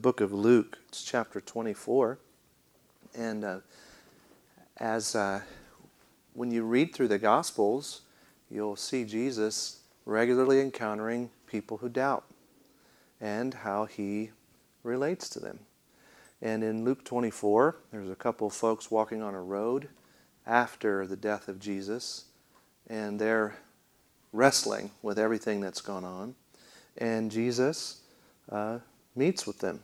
[0.00, 0.78] book of Luke.
[0.88, 2.18] It's chapter 24.
[3.14, 3.58] And uh,
[4.78, 5.40] as uh,
[6.32, 8.00] when you read through the Gospels,
[8.50, 12.24] you'll see Jesus regularly encountering people who doubt
[13.20, 14.30] and how he
[14.82, 15.58] relates to them.
[16.40, 19.88] And in Luke 24, there's a couple of folks walking on a road
[20.46, 22.24] after the death of Jesus,
[22.88, 23.56] and they're
[24.32, 26.34] wrestling with everything that's gone on.
[26.96, 28.00] And Jesus
[28.50, 28.78] uh,
[29.14, 29.80] meets with them.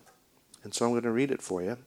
[0.67, 1.77] And so I'm going to read it for you.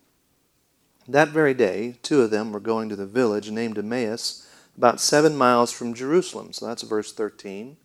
[1.07, 5.37] That very day, two of them were going to the village named Emmaus, about seven
[5.37, 6.55] miles from Jerusalem.
[6.55, 7.77] So that's verse 13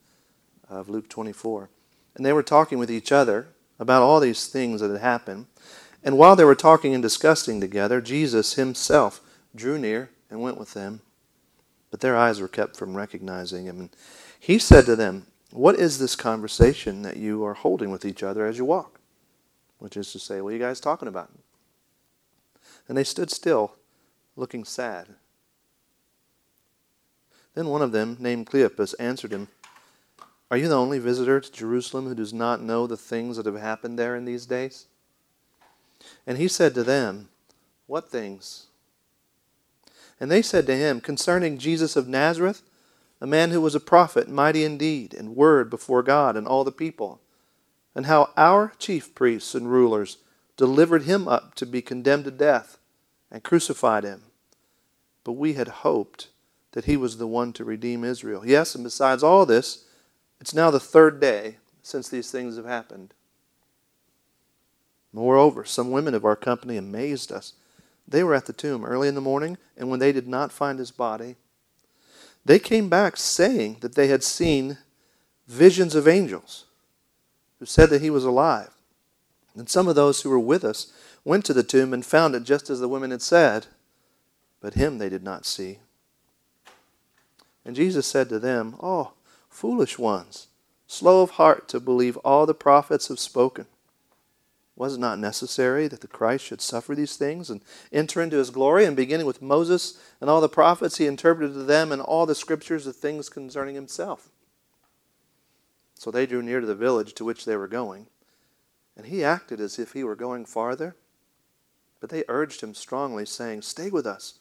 [0.70, 1.68] of Luke 24.
[2.14, 5.48] And they were talking with each other about all these things that had happened.
[6.02, 9.20] And while they were talking and discussing together, Jesus himself
[9.54, 11.02] drew near and went with them.
[11.90, 13.80] But their eyes were kept from recognizing him.
[13.80, 13.90] And
[14.40, 18.46] he said to them, What is this conversation that you are holding with each other
[18.46, 18.95] as you walk?
[19.78, 21.30] Which is to say, what are you guys talking about?
[22.88, 23.72] And they stood still,
[24.36, 25.08] looking sad.
[27.54, 29.48] Then one of them, named Cleopas, answered him,
[30.50, 33.56] Are you the only visitor to Jerusalem who does not know the things that have
[33.56, 34.86] happened there in these days?
[36.26, 37.28] And he said to them,
[37.86, 38.66] What things?
[40.20, 42.62] And they said to him, Concerning Jesus of Nazareth,
[43.20, 46.64] a man who was a prophet, mighty in deed and word before God and all
[46.64, 47.20] the people,
[47.96, 50.18] and how our chief priests and rulers
[50.58, 52.76] delivered him up to be condemned to death
[53.30, 54.24] and crucified him.
[55.24, 56.28] But we had hoped
[56.72, 58.46] that he was the one to redeem Israel.
[58.46, 59.86] Yes, and besides all this,
[60.42, 63.14] it's now the third day since these things have happened.
[65.10, 67.54] Moreover, some women of our company amazed us.
[68.06, 70.78] They were at the tomb early in the morning, and when they did not find
[70.78, 71.36] his body,
[72.44, 74.76] they came back saying that they had seen
[75.48, 76.65] visions of angels
[77.58, 78.70] who said that he was alive.
[79.54, 80.92] And some of those who were with us
[81.24, 83.66] went to the tomb and found it just as the women had said,
[84.60, 85.78] but him they did not see.
[87.64, 89.12] And Jesus said to them, Oh,
[89.48, 90.48] foolish ones,
[90.86, 93.66] slow of heart to believe all the prophets have spoken.
[94.76, 98.50] Was it not necessary that the Christ should suffer these things and enter into his
[98.50, 98.84] glory?
[98.84, 102.34] And beginning with Moses and all the prophets, he interpreted to them in all the
[102.34, 104.28] scriptures the things concerning himself.
[105.98, 108.06] So they drew near to the village to which they were going.
[108.96, 110.94] And he acted as if he were going farther.
[112.00, 114.38] But they urged him strongly, saying, Stay with us,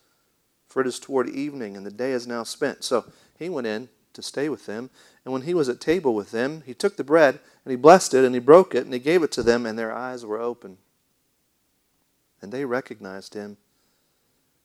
[0.67, 2.83] for it is toward evening, and the day is now spent.
[2.83, 3.05] So
[3.39, 4.89] he went in to stay with them.
[5.23, 8.13] And when he was at table with them, he took the bread, and he blessed
[8.13, 10.39] it, and he broke it, and he gave it to them, and their eyes were
[10.39, 10.77] open.
[12.41, 13.57] And they recognized him,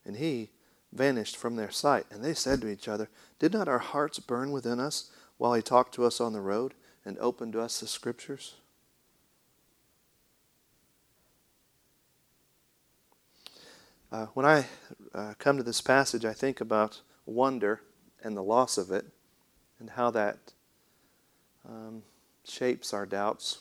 [0.04, 0.50] and he
[0.92, 2.06] vanished from their sight.
[2.10, 3.08] And they said to each other,
[3.38, 6.74] Did not our hearts burn within us while he talked to us on the road
[7.04, 8.54] and open to us the scriptures?
[14.12, 14.66] Uh, when I
[15.14, 17.80] uh, come to this passage, I think about wonder
[18.22, 19.06] and the loss of it
[19.78, 20.38] and how that
[21.68, 22.02] um,
[22.44, 23.60] shapes our doubts.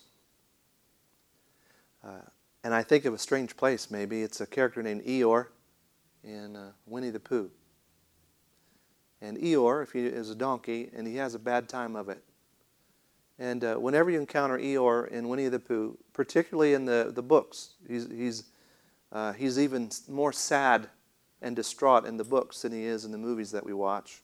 [2.04, 2.22] Uh,
[2.64, 4.22] and I think of a strange place, maybe.
[4.24, 5.48] It's a character named Eeyore
[6.24, 7.52] in uh, Winnie the Pooh.
[9.22, 12.24] And Eeyore, if he is a donkey, and he has a bad time of it.
[13.40, 17.76] And uh, whenever you encounter Eeyore in Winnie the Pooh, particularly in the, the books,
[17.88, 18.44] he's, he's,
[19.14, 20.90] uh, he's even more sad
[21.42, 24.22] and distraught in the books than he is in the movies that we watch.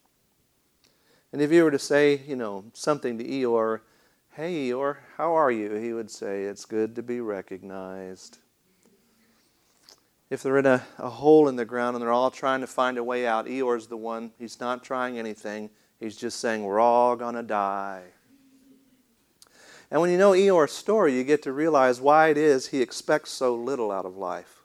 [1.32, 3.80] And if you were to say, you know, something to Eeyore,
[4.34, 5.74] hey Eeyore, how are you?
[5.76, 8.40] He would say, it's good to be recognized.
[10.30, 12.98] If they're in a, a hole in the ground and they're all trying to find
[12.98, 14.32] a way out, Eeyore's the one.
[14.38, 15.70] He's not trying anything.
[16.02, 18.04] He's just saying, we're all going to die.
[19.92, 23.32] And when you know Eeyore's story, you get to realize why it is he expects
[23.32, 24.62] so little out of life.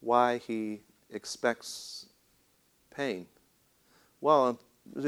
[0.00, 0.80] Why he
[1.10, 2.06] expects
[2.94, 3.26] pain.
[4.20, 4.58] Well,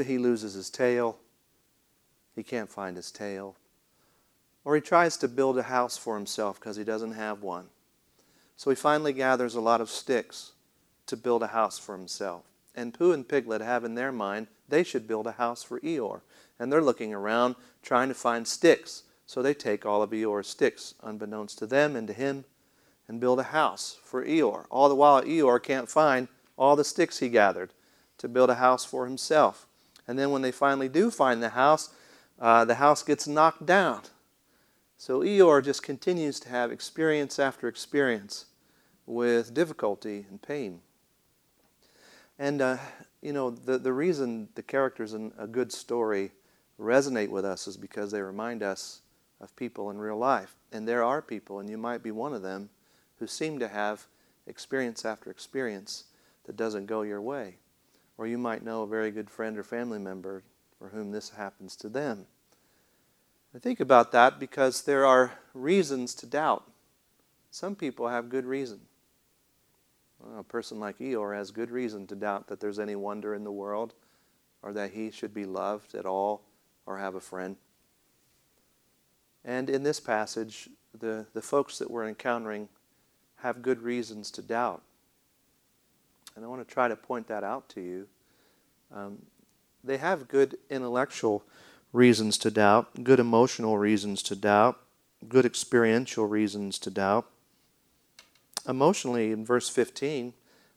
[0.05, 1.17] he loses his tail.
[2.35, 3.55] He can't find his tail.
[4.65, 7.67] Or he tries to build a house for himself because he doesn't have one.
[8.55, 10.53] So he finally gathers a lot of sticks
[11.07, 12.43] to build a house for himself.
[12.75, 16.21] And Pooh and Piglet have in their mind they should build a house for Eeyore.
[16.63, 19.03] And they're looking around trying to find sticks.
[19.25, 22.45] So they take all of Eeyore's sticks, unbeknownst to them and to him,
[23.05, 24.63] and build a house for Eeyore.
[24.69, 27.73] All the while, Eeyore can't find all the sticks he gathered
[28.17, 29.67] to build a house for himself.
[30.07, 31.89] And then when they finally do find the house,
[32.39, 34.03] uh, the house gets knocked down.
[34.97, 38.45] So Eeyore just continues to have experience after experience
[39.05, 40.79] with difficulty and pain.
[42.39, 42.77] And, uh,
[43.21, 46.31] you know, the, the reason the characters in a good story
[46.79, 49.01] resonate with us is because they remind us
[49.39, 50.55] of people in real life.
[50.71, 52.69] And there are people, and you might be one of them,
[53.19, 54.07] who seem to have
[54.47, 56.05] experience after experience
[56.45, 57.57] that doesn't go your way.
[58.17, 60.43] Or you might know a very good friend or family member
[60.77, 62.25] for whom this happens to them.
[63.55, 66.69] I think about that because there are reasons to doubt.
[67.51, 68.81] Some people have good reason.
[70.19, 73.43] Well, a person like Eeyore has good reason to doubt that there's any wonder in
[73.43, 73.93] the world
[74.61, 76.41] or that he should be loved at all
[76.85, 77.55] or have a friend.
[79.45, 82.69] And in this passage, the, the folks that we're encountering
[83.37, 84.81] have good reasons to doubt.
[86.35, 88.07] And I want to try to point that out to you.
[88.93, 89.23] Um,
[89.83, 91.43] they have good intellectual
[91.91, 94.79] reasons to doubt, good emotional reasons to doubt,
[95.27, 97.27] good experiential reasons to doubt.
[98.67, 100.33] Emotionally, in verse 15,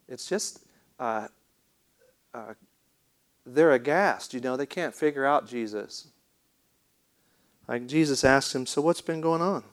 [0.08, 0.60] it's just
[0.98, 1.28] uh,
[2.34, 2.54] uh,
[3.46, 4.34] they're aghast.
[4.34, 6.08] You know, they can't figure out Jesus.
[7.68, 9.64] Like Jesus asks him, So what's been going on?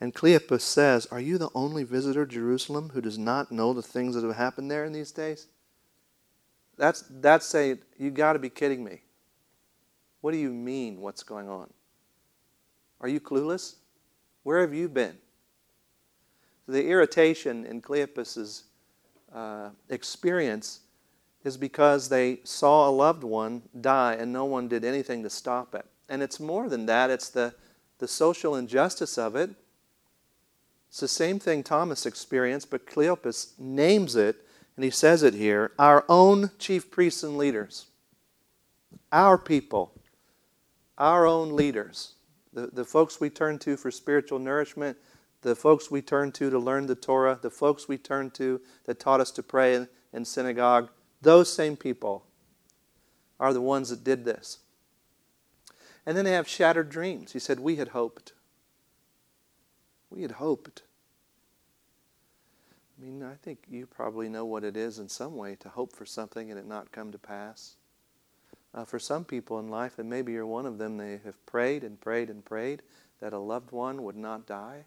[0.00, 3.82] And Cleopas says, Are you the only visitor to Jerusalem who does not know the
[3.82, 5.48] things that have happened there in these days?
[6.76, 9.02] That's, that's saying, You got to be kidding me.
[10.20, 11.70] What do you mean, what's going on?
[13.00, 13.76] Are you clueless?
[14.42, 15.16] Where have you been?
[16.66, 18.64] The irritation in Cleopas's
[19.32, 20.80] uh, experience
[21.44, 25.74] is because they saw a loved one die and no one did anything to stop
[25.74, 25.86] it.
[26.08, 27.54] And it's more than that, it's the,
[27.98, 29.50] the social injustice of it.
[30.88, 34.44] It's the same thing Thomas experienced, but Cleopas names it,
[34.74, 37.86] and he says it here our own chief priests and leaders,
[39.12, 39.92] our people,
[40.96, 42.14] our own leaders,
[42.52, 44.96] the, the folks we turn to for spiritual nourishment,
[45.42, 48.98] the folks we turn to to learn the Torah, the folks we turn to that
[48.98, 50.88] taught us to pray in, in synagogue,
[51.20, 52.24] those same people
[53.40, 54.58] are the ones that did this.
[56.06, 57.32] And then they have shattered dreams.
[57.32, 58.32] He said, We had hoped.
[60.10, 60.82] We had hoped.
[62.98, 65.94] I mean, I think you probably know what it is in some way to hope
[65.94, 67.76] for something and it not come to pass.
[68.74, 71.84] Uh, for some people in life, and maybe you're one of them, they have prayed
[71.84, 72.82] and prayed and prayed
[73.20, 74.84] that a loved one would not die.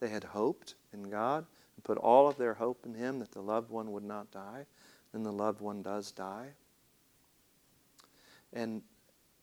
[0.00, 3.40] They had hoped in God and put all of their hope in Him that the
[3.40, 4.66] loved one would not die.
[5.14, 6.48] Then the loved one does die.
[8.52, 8.82] And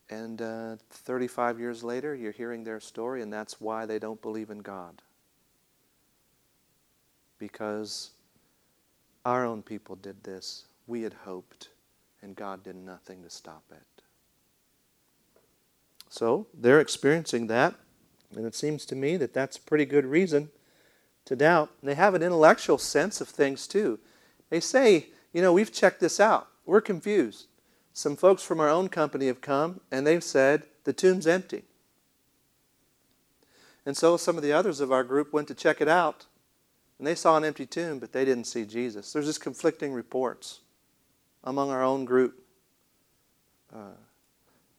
[0.10, 4.50] and uh, 35 years later, you're hearing their story, and that's why they don't believe
[4.50, 5.02] in God.
[7.40, 8.10] Because
[9.24, 10.66] our own people did this.
[10.86, 11.70] We had hoped,
[12.22, 14.04] and God did nothing to stop it.
[16.10, 17.76] So they're experiencing that,
[18.36, 20.50] and it seems to me that that's a pretty good reason
[21.24, 21.70] to doubt.
[21.82, 24.00] They have an intellectual sense of things too.
[24.50, 26.48] They say, you know, we've checked this out.
[26.66, 27.48] We're confused.
[27.94, 31.64] Some folks from our own company have come and they've said, the tomb's empty.
[33.86, 36.26] And so some of the others of our group went to check it out
[36.98, 39.12] and they saw an empty tomb, but they didn't see Jesus.
[39.12, 40.60] There's just conflicting reports
[41.44, 42.44] among our own group.
[43.74, 43.96] Uh,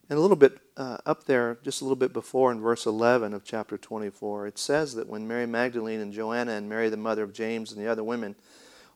[0.08, 3.34] and a little bit uh, up there, just a little bit before in verse 11
[3.34, 7.22] of chapter 24, it says that when Mary Magdalene and Joanna and Mary, the mother
[7.22, 8.37] of James, and the other women,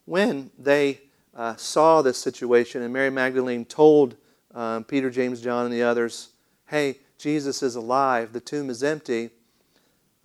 [0.05, 1.01] when they
[1.37, 4.17] uh, saw this situation, and Mary Magdalene told
[4.55, 6.29] um, Peter, James, John, and the others,
[6.65, 9.29] Hey, Jesus is alive, the tomb is empty.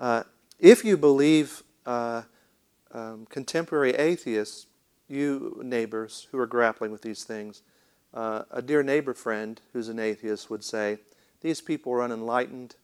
[0.01, 0.23] Uh,
[0.59, 2.23] if you believe uh,
[2.93, 4.67] um, contemporary atheists,
[5.07, 7.63] you neighbors who are grappling with these things,
[8.15, 10.99] uh, a dear neighbor friend who's an atheist would say,
[11.43, 12.75] These people are unenlightened,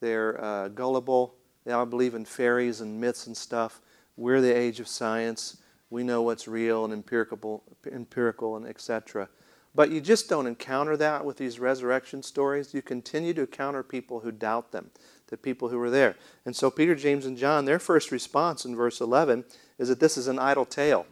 [0.00, 1.34] they're uh, gullible,
[1.64, 3.80] they all believe in fairies and myths and stuff.
[4.16, 5.58] We're the age of science.
[5.90, 9.28] We know what's real and empirical, empirical and etc.
[9.74, 12.72] But you just don't encounter that with these resurrection stories.
[12.72, 14.90] You continue to encounter people who doubt them,
[15.28, 16.16] the people who were there.
[16.44, 19.44] And so Peter, James, and John, their first response in verse 11
[19.78, 21.06] is that this is an idle tale,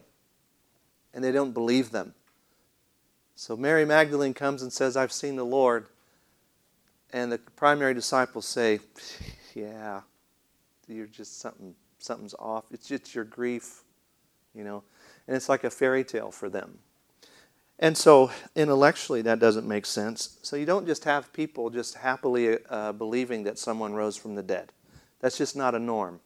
[1.13, 2.15] and they don't believe them.
[3.35, 5.85] So Mary Magdalene comes and says, I've seen the Lord.
[7.13, 8.79] And the primary disciples say,
[9.53, 10.01] Yeah,
[10.87, 12.65] you're just something something's off.
[12.71, 13.84] It's just your grief
[14.55, 14.83] you know.
[15.27, 16.79] And it's like a fairy tale for them.
[17.77, 20.37] And so intellectually, that doesn't make sense.
[20.41, 24.43] So you don't just have people just happily uh, believing that someone rose from the
[24.43, 24.71] dead.
[25.19, 26.21] That's just not a norm.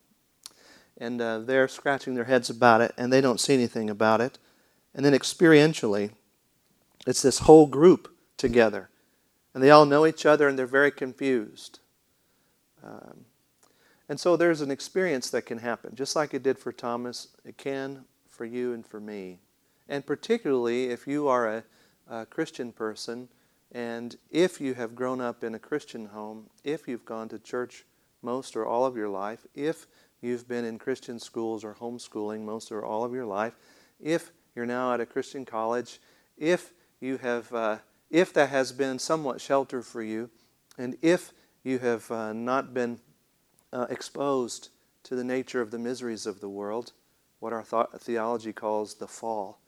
[0.98, 4.38] And uh, they're scratching their heads about it, and they don't see anything about it.
[4.94, 6.12] And then experientially,
[7.08, 8.90] it's this whole group together.
[9.54, 11.80] And they all know each other, and they're very confused.
[12.84, 13.26] Um,
[14.08, 17.30] and so there's an experience that can happen, just like it did for Thomas.
[17.46, 18.06] It can
[18.39, 19.39] for you and for me.
[19.89, 21.63] And particularly if you are a,
[22.08, 23.27] a Christian person
[23.72, 27.86] And if you have grown up in a Christian home, if you've gone to church
[28.22, 29.86] most or all of your life, if
[30.22, 33.53] you've been in Christian schools or homeschooling most or all of your life,
[34.00, 36.00] if you're now at a Christian college,
[36.38, 37.77] if you have, uh,
[38.10, 40.29] if that has been somewhat shelter for you,
[40.77, 41.31] and if
[41.63, 43.00] you have uh, not been
[43.72, 44.69] uh, exposed
[45.03, 46.91] to the nature of the miseries of the world,
[47.39, 49.60] what our th- theology calls the fall,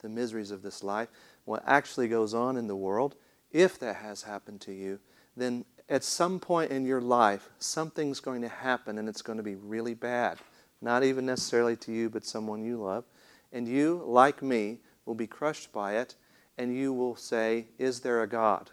[0.00, 1.08] the miseries of this life,
[1.44, 3.16] what actually goes on in the world,
[3.52, 4.98] if that has happened to you,
[5.36, 9.42] then at some point in your life, something's going to happen and it's going to
[9.42, 10.38] be really bad.
[10.80, 13.04] Not even necessarily to you, but someone you love.
[13.52, 16.14] And you, like me, will be crushed by it
[16.56, 18.70] and you will say, Is there a God?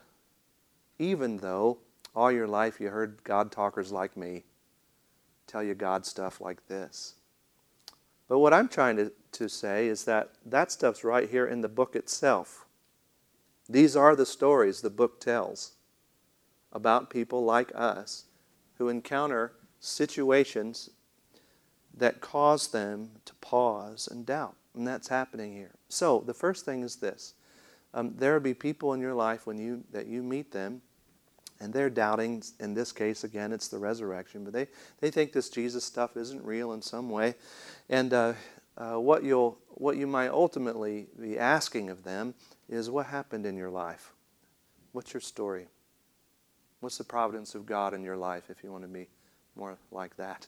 [1.00, 1.80] Even though
[2.16, 4.44] all your life you heard God talkers like me
[5.48, 7.16] tell you God stuff like this.
[8.28, 11.70] But what I'm trying to, to say is that that stuff's right here in the
[11.70, 12.66] book itself.
[13.70, 15.74] These are the stories the book tells
[16.72, 18.26] about people like us
[18.78, 20.90] who encounter situations
[21.94, 24.56] that cause them to pause and doubt.
[24.76, 25.72] And that's happening here.
[25.90, 27.34] So the first thing is this.
[27.94, 30.82] Um, there will be people in your life when you that you meet them
[31.60, 34.68] and they're doubting in this case again it's the resurrection but they,
[35.00, 37.36] they think this jesus stuff isn't real in some way.
[37.90, 38.34] And uh,
[38.78, 42.34] uh, what you'll what you might ultimately be asking of them
[42.70, 44.14] is what happened in your life?
[44.92, 45.68] What's your story?
[46.80, 49.08] What's the providence of god in your life if you want to be
[49.56, 50.48] more like that?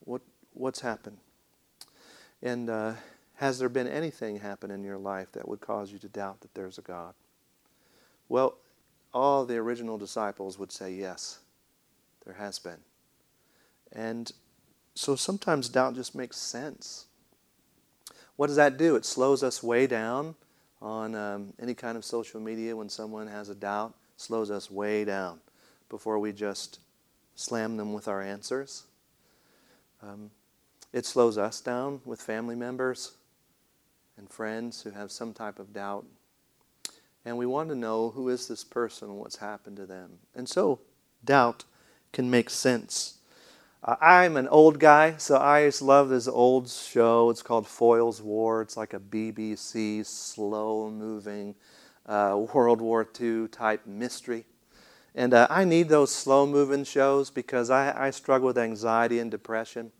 [0.00, 1.18] What what's happened?
[2.42, 2.94] And uh,
[3.36, 6.54] has there been anything happen in your life that would cause you to doubt that
[6.54, 7.14] there's a god?
[8.28, 8.56] Well
[9.14, 11.38] all the original disciples would say, Yes,
[12.24, 12.78] there has been.
[13.92, 14.30] And
[14.94, 17.06] so sometimes doubt just makes sense.
[18.36, 18.96] What does that do?
[18.96, 20.34] It slows us way down
[20.82, 25.04] on um, any kind of social media when someone has a doubt, slows us way
[25.04, 25.40] down
[25.88, 26.80] before we just
[27.36, 28.84] slam them with our answers.
[30.02, 30.30] Um,
[30.92, 33.12] it slows us down with family members
[34.16, 36.04] and friends who have some type of doubt
[37.24, 40.18] and we want to know who is this person and what's happened to them.
[40.34, 40.80] And so
[41.24, 41.64] doubt
[42.12, 43.18] can make sense.
[43.82, 47.30] Uh, I'm an old guy, so I love this old show.
[47.30, 48.62] It's called Foyle's War.
[48.62, 51.54] It's like a BBC slow moving
[52.06, 54.44] uh, World War II type mystery.
[55.14, 59.30] And uh, I need those slow moving shows because I, I struggle with anxiety and
[59.30, 59.92] depression.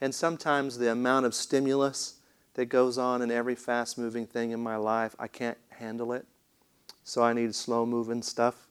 [0.00, 2.16] And sometimes the amount of stimulus
[2.54, 6.26] that goes on in every fast moving thing in my life, I can't handle it.
[7.06, 8.66] So I need slow moving stuff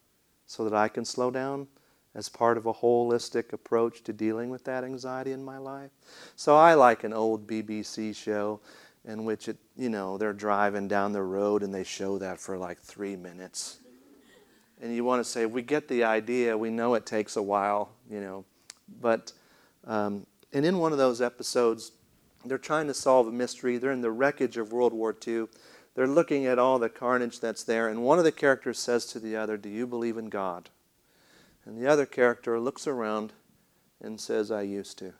[0.46, 1.68] so that I can slow down
[2.13, 5.92] as part of a holistic approach to dealing with that anxiety in my life.
[6.36, 8.60] So I like an old BBC show
[9.06, 12.58] in which it, you know, they're driving down the road and they show that for
[12.58, 13.77] like three minutes.
[14.82, 17.92] And you want to say, we get the idea, we know it takes a while,
[18.12, 18.44] you know.
[19.00, 19.32] But,
[19.88, 21.94] um, and in one of those episodes,
[22.44, 23.77] they're trying to solve a mystery.
[23.77, 25.48] They're in the wreckage of World War II
[25.96, 29.20] they're looking at all the carnage that's there, and one of the characters says to
[29.20, 30.70] the other, Do you believe in God?
[31.66, 33.34] And the other character looks around
[34.02, 35.06] and says, I used to.
[35.06, 35.14] And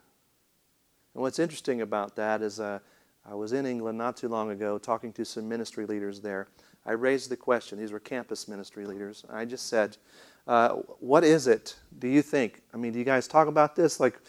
[1.24, 2.80] what's interesting about that is uh,
[3.26, 6.50] I was in England not too long ago talking to some ministry leaders there.
[6.86, 9.26] I raised the question, these were campus ministry leaders.
[9.30, 9.98] I just said,
[10.46, 12.62] uh, What is it, do you think?
[12.74, 14.00] I mean, do you guys talk about this?
[14.00, 14.20] Like,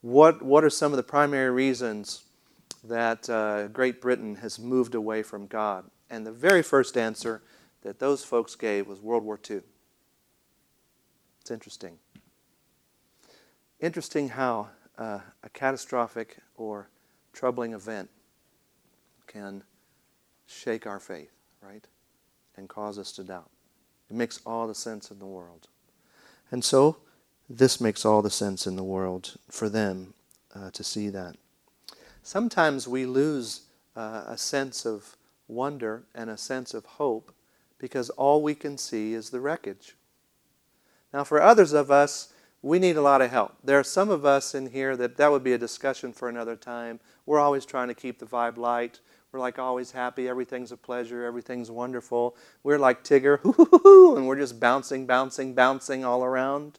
[0.00, 2.22] what, what are some of the primary reasons
[2.88, 5.84] that uh, Great Britain has moved away from God.
[6.10, 7.42] And the very first answer
[7.82, 9.60] that those folks gave was World War II.
[11.40, 11.98] It's interesting.
[13.80, 14.68] Interesting how
[14.98, 16.88] uh, a catastrophic or
[17.32, 18.10] troubling event
[19.26, 19.62] can
[20.46, 21.86] shake our faith, right?
[22.56, 23.50] And cause us to doubt.
[24.10, 25.68] It makes all the sense in the world.
[26.50, 26.96] And so,
[27.48, 30.14] this makes all the sense in the world for them
[30.54, 31.36] uh, to see that
[32.28, 33.62] sometimes we lose
[33.96, 35.16] uh, a sense of
[35.48, 37.32] wonder and a sense of hope
[37.78, 39.96] because all we can see is the wreckage.
[41.10, 43.56] Now, for others of us, we need a lot of help.
[43.64, 46.54] There are some of us in here that that would be a discussion for another
[46.54, 47.00] time.
[47.24, 49.00] We're always trying to keep the vibe light.
[49.32, 50.28] We're like always happy.
[50.28, 51.24] Everything's a pleasure.
[51.24, 52.36] Everything's wonderful.
[52.62, 53.42] We're like Tigger,
[54.18, 56.78] and we're just bouncing, bouncing, bouncing all around.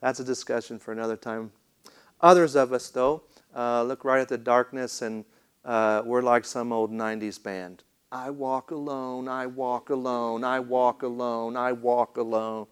[0.00, 1.52] That's a discussion for another time.
[2.22, 3.24] Others of us, though,
[3.56, 5.24] uh, look right at the darkness, and
[5.64, 7.82] uh, we're like some old 90s band.
[8.12, 12.66] I walk alone, I walk alone, I walk alone, I walk alone.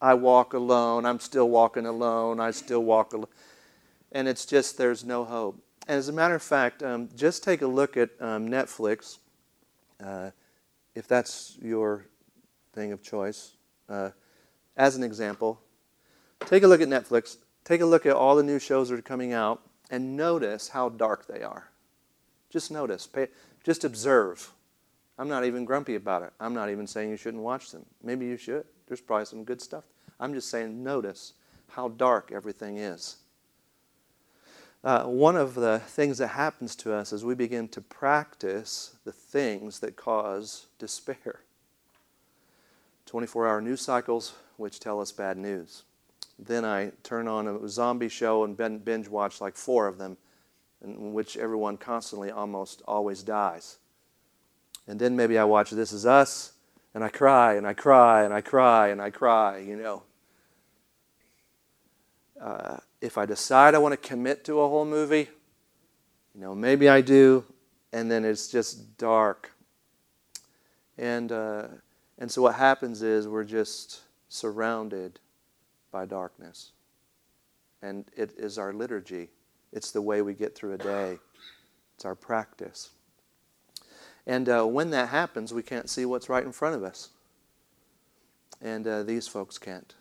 [0.00, 3.28] I walk alone, I'm still walking alone, I still walk alone.
[4.12, 5.60] And it's just, there's no hope.
[5.88, 9.18] And as a matter of fact, um, just take a look at um, Netflix,
[10.04, 10.30] uh,
[10.94, 12.04] if that's your
[12.74, 13.52] thing of choice.
[13.88, 14.10] Uh,
[14.76, 15.60] as an example,
[16.46, 17.38] take a look at Netflix.
[17.64, 20.88] Take a look at all the new shows that are coming out and notice how
[20.88, 21.70] dark they are.
[22.50, 23.06] Just notice.
[23.06, 23.28] Pay,
[23.64, 24.52] just observe.
[25.18, 26.32] I'm not even grumpy about it.
[26.38, 27.84] I'm not even saying you shouldn't watch them.
[28.02, 28.64] Maybe you should.
[28.86, 29.84] There's probably some good stuff.
[30.20, 31.34] I'm just saying, notice
[31.70, 33.16] how dark everything is.
[34.84, 39.12] Uh, one of the things that happens to us is we begin to practice the
[39.12, 41.40] things that cause despair.
[43.06, 45.82] 24 hour news cycles, which tell us bad news.
[46.38, 50.16] Then I turn on a zombie show and binge watch like four of them,
[50.82, 53.78] in which everyone constantly almost always dies.
[54.86, 56.52] And then maybe I watch This Is Us,
[56.94, 60.02] and I cry and I cry and I cry and I cry, you know.
[62.40, 65.28] Uh, if I decide I want to commit to a whole movie,
[66.34, 67.44] you know, maybe I do,
[67.92, 69.52] and then it's just dark.
[70.96, 71.66] And, uh,
[72.18, 75.18] and so what happens is we're just surrounded
[75.90, 76.72] by darkness.
[77.82, 79.30] And it is our liturgy,
[79.72, 81.18] it's the way we get through a day,
[81.94, 82.90] it's our practice.
[84.26, 87.10] And uh, when that happens, we can't see what's right in front of us.
[88.60, 89.94] And uh, these folks can't.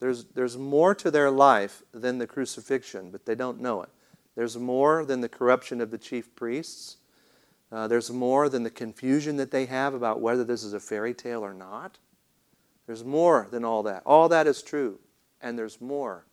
[0.00, 3.88] There's, there's more to their life than the crucifixion, but they don't know it.
[4.34, 6.96] There's more than the corruption of the chief priests.
[7.72, 11.14] Uh, there's more than the confusion that they have about whether this is a fairy
[11.14, 11.98] tale or not.
[12.86, 14.02] There's more than all that.
[14.04, 14.98] All that is true,
[15.40, 16.26] and there's more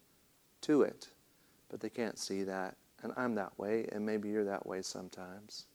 [0.61, 1.09] to it,
[1.69, 2.75] but they can't see that.
[3.03, 5.65] And I'm that way, and maybe you're that way sometimes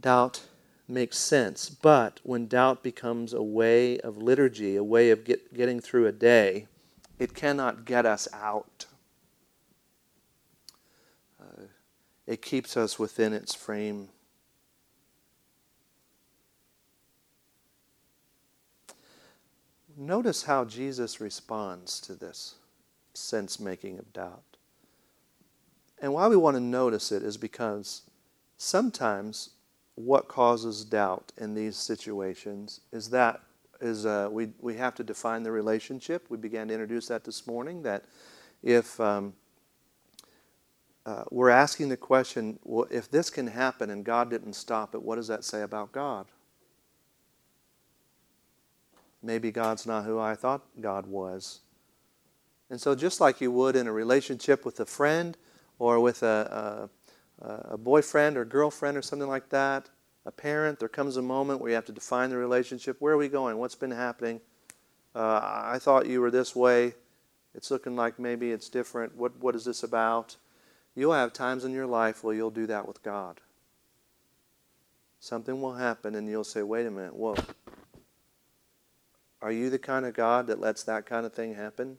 [0.00, 0.42] doubt
[0.88, 1.70] makes sense.
[1.70, 6.12] But when doubt becomes a way of liturgy, a way of get, getting through a
[6.12, 6.66] day,
[7.18, 8.86] it cannot get us out.
[11.40, 11.64] Uh,
[12.26, 14.08] it keeps us within its frame.
[20.00, 22.54] Notice how Jesus responds to this
[23.12, 24.56] sense making of doubt.
[26.00, 28.00] And why we want to notice it is because
[28.56, 29.50] sometimes
[29.96, 33.42] what causes doubt in these situations is that
[33.82, 36.24] is uh, we, we have to define the relationship.
[36.30, 37.82] We began to introduce that this morning.
[37.82, 38.06] That
[38.62, 39.34] if um,
[41.04, 45.02] uh, we're asking the question, well, if this can happen and God didn't stop it,
[45.02, 46.24] what does that say about God?
[49.22, 51.60] Maybe God's not who I thought God was.
[52.70, 55.36] And so, just like you would in a relationship with a friend
[55.78, 57.00] or with a, a
[57.40, 59.88] a boyfriend or girlfriend or something like that,
[60.26, 62.96] a parent, there comes a moment where you have to define the relationship.
[63.00, 63.56] Where are we going?
[63.56, 64.40] What's been happening?
[65.14, 66.94] Uh, I thought you were this way.
[67.54, 69.16] It's looking like maybe it's different.
[69.16, 70.36] What, what is this about?
[70.94, 73.40] You'll have times in your life where you'll do that with God.
[75.18, 77.34] Something will happen and you'll say, wait a minute, whoa.
[79.42, 81.98] Are you the kind of God that lets that kind of thing happen?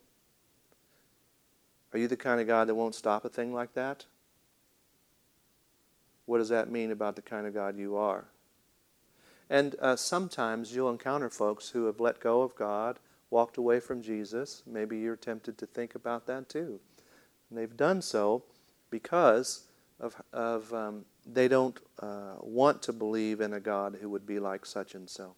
[1.93, 4.05] Are you the kind of God that won't stop a thing like that?
[6.31, 8.23] what does that mean about the kind of God you are?
[9.49, 12.99] And uh, sometimes you'll encounter folks who have let go of God,
[13.29, 14.63] walked away from Jesus.
[14.65, 16.79] Maybe you're tempted to think about that too.
[17.49, 18.43] And they've done so
[18.89, 19.65] because
[19.99, 24.39] of, of um, they don't uh, want to believe in a God who would be
[24.39, 25.35] like such and so.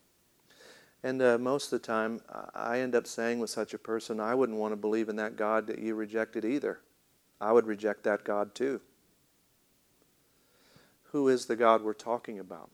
[1.04, 2.22] And uh, most of the time,
[2.56, 5.36] I end up saying with such a person, I wouldn't want to believe in that
[5.36, 6.80] God that you rejected either.
[7.42, 8.80] I would reject that God too
[11.13, 12.70] who is the God we're talking about.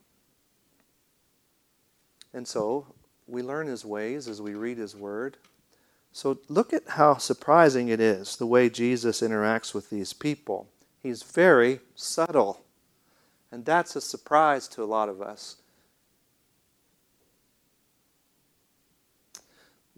[2.32, 2.86] And so
[3.26, 5.36] we learn his ways as we read his word.
[6.12, 10.68] So look at how surprising it is the way Jesus interacts with these people.
[11.02, 12.62] He's very subtle.
[13.52, 15.56] And that's a surprise to a lot of us.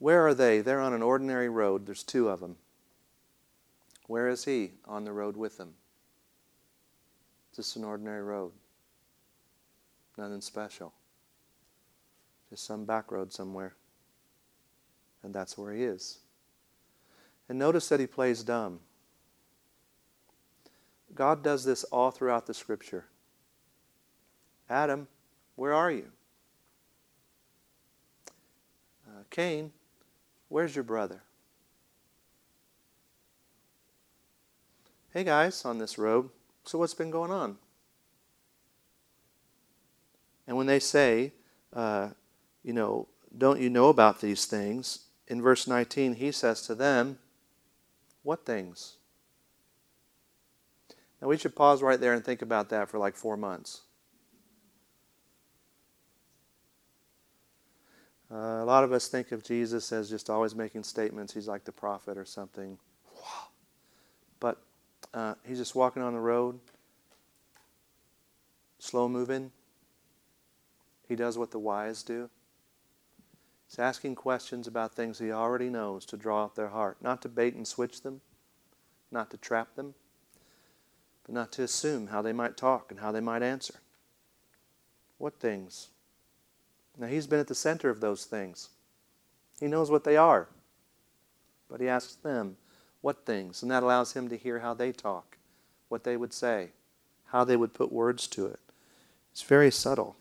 [0.03, 0.63] Where are they?
[0.63, 1.87] They're on an ordinary road.
[1.87, 2.57] There's two of them.
[4.09, 4.73] Where is he?
[4.85, 5.75] On the road with them.
[7.55, 8.51] Just an ordinary road.
[10.19, 10.93] Nothing special.
[12.51, 13.77] Just some back road somewhere.
[15.23, 16.19] And that's where he is.
[17.49, 18.81] And notice that he plays dumb.
[21.15, 23.05] God does this all throughout the scripture.
[24.69, 25.07] Adam,
[25.55, 26.11] where are you?
[29.07, 29.71] Uh, Cain,
[30.53, 31.23] where's your brother?
[35.15, 36.29] Hey guys, on this road,
[36.65, 37.57] so, what's been going on?
[40.47, 41.33] And when they say,
[41.73, 42.11] uh,
[42.63, 45.07] you know, don't you know about these things?
[45.27, 47.19] In verse 19, he says to them,
[48.23, 48.97] What things?
[51.21, 53.83] Now, we should pause right there and think about that for like four months.
[58.33, 61.35] Uh, a lot of us think of Jesus as just always making statements.
[61.35, 62.79] He's like the prophet or something.
[64.41, 64.59] But
[65.13, 66.59] uh, he's just walking on the road,
[68.79, 69.53] slow moving.
[71.07, 72.31] He does what the wise do.
[73.69, 77.29] He's asking questions about things he already knows to draw out their heart, not to
[77.29, 78.23] bait and switch them,
[79.11, 79.95] not to trap them,
[81.25, 83.75] but not to assume how they might talk and how they might answer.
[85.19, 85.89] What things?
[86.99, 88.69] Now, he's been at the center of those things.
[89.59, 90.49] He knows what they are.
[91.71, 92.57] But he asks them,
[93.01, 93.63] what things?
[93.63, 95.39] And that allows him to hear how they talk,
[95.89, 96.71] what they would say,
[97.27, 98.61] how they would put words to it.
[99.33, 100.17] It's very subtle.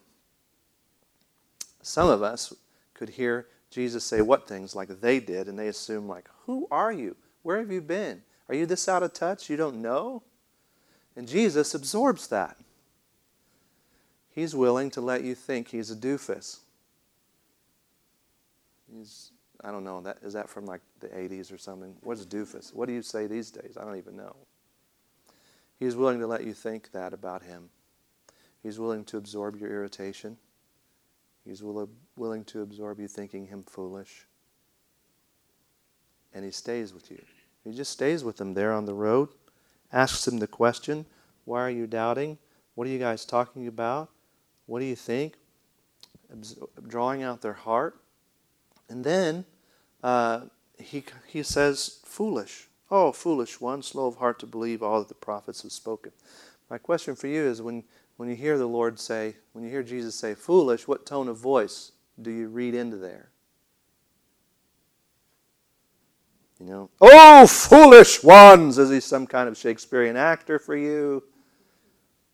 [1.81, 2.53] Some of us
[2.93, 6.91] could hear Jesus say what things like they did, and they assume, like, who are
[6.91, 7.15] you?
[7.43, 8.21] Where have you been?
[8.47, 9.49] Are you this out of touch?
[9.49, 10.23] You don't know?
[11.15, 12.57] And Jesus absorbs that.
[14.33, 16.59] He's willing to let you think he's a doofus.
[18.93, 19.31] He's,
[19.63, 21.95] I don't know, that, is that from like the 80s or something?
[22.01, 22.73] What's a doofus?
[22.73, 23.77] What do you say these days?
[23.79, 24.35] I don't even know.
[25.79, 27.69] He's willing to let you think that about him.
[28.63, 30.37] He's willing to absorb your irritation.
[31.43, 34.27] He's will, willing to absorb you thinking him foolish.
[36.33, 37.21] And he stays with you.
[37.63, 39.29] He just stays with them there on the road,
[39.91, 41.05] asks them the question,
[41.45, 42.37] Why are you doubting?
[42.75, 44.09] What are you guys talking about?
[44.71, 45.33] What do you think?
[46.87, 47.99] Drawing out their heart.
[48.87, 49.43] And then
[50.01, 50.43] uh,
[50.79, 52.69] he, he says, Foolish.
[52.89, 56.13] Oh, foolish one, slow of heart to believe all that the prophets have spoken.
[56.69, 57.83] My question for you is when,
[58.15, 61.35] when you hear the Lord say, when you hear Jesus say foolish, what tone of
[61.35, 63.27] voice do you read into there?
[66.61, 68.77] You know, oh, foolish ones!
[68.77, 71.23] Is he some kind of Shakespearean actor for you?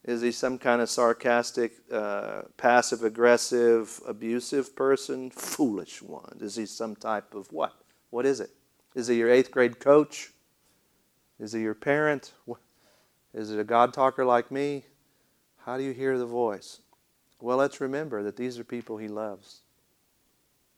[0.08, 5.30] Is he some kind of sarcastic, uh, passive aggressive, abusive person?
[5.30, 6.38] Foolish one.
[6.40, 7.74] Is he some type of what?
[8.10, 8.52] What is it?
[8.96, 10.32] Is he your eighth grade coach?
[11.42, 12.32] Is he your parent?
[13.34, 14.86] Is it a God talker like me?
[15.66, 16.80] How do you hear the voice?
[17.42, 19.60] Well, let's remember that these are people he loves.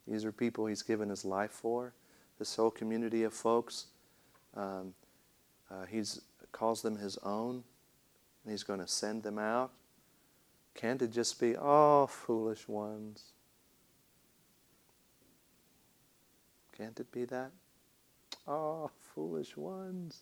[0.08, 1.94] These are people he's given his life for.
[2.40, 3.86] This whole community of folks,
[4.58, 4.96] um,
[5.70, 6.02] uh, he
[6.52, 7.64] calls them his own
[8.50, 9.70] and He's going to send them out?
[10.74, 13.26] Can't it just be, oh, foolish ones?
[16.76, 17.52] Can't it be that?
[18.48, 20.22] Oh, foolish ones.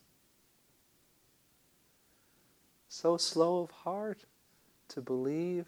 [2.89, 4.25] So slow of heart
[4.89, 5.67] to believe.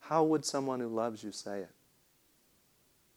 [0.00, 1.70] How would someone who loves you say it?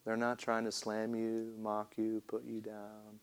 [0.03, 3.21] They're not trying to slam you, mock you, put you down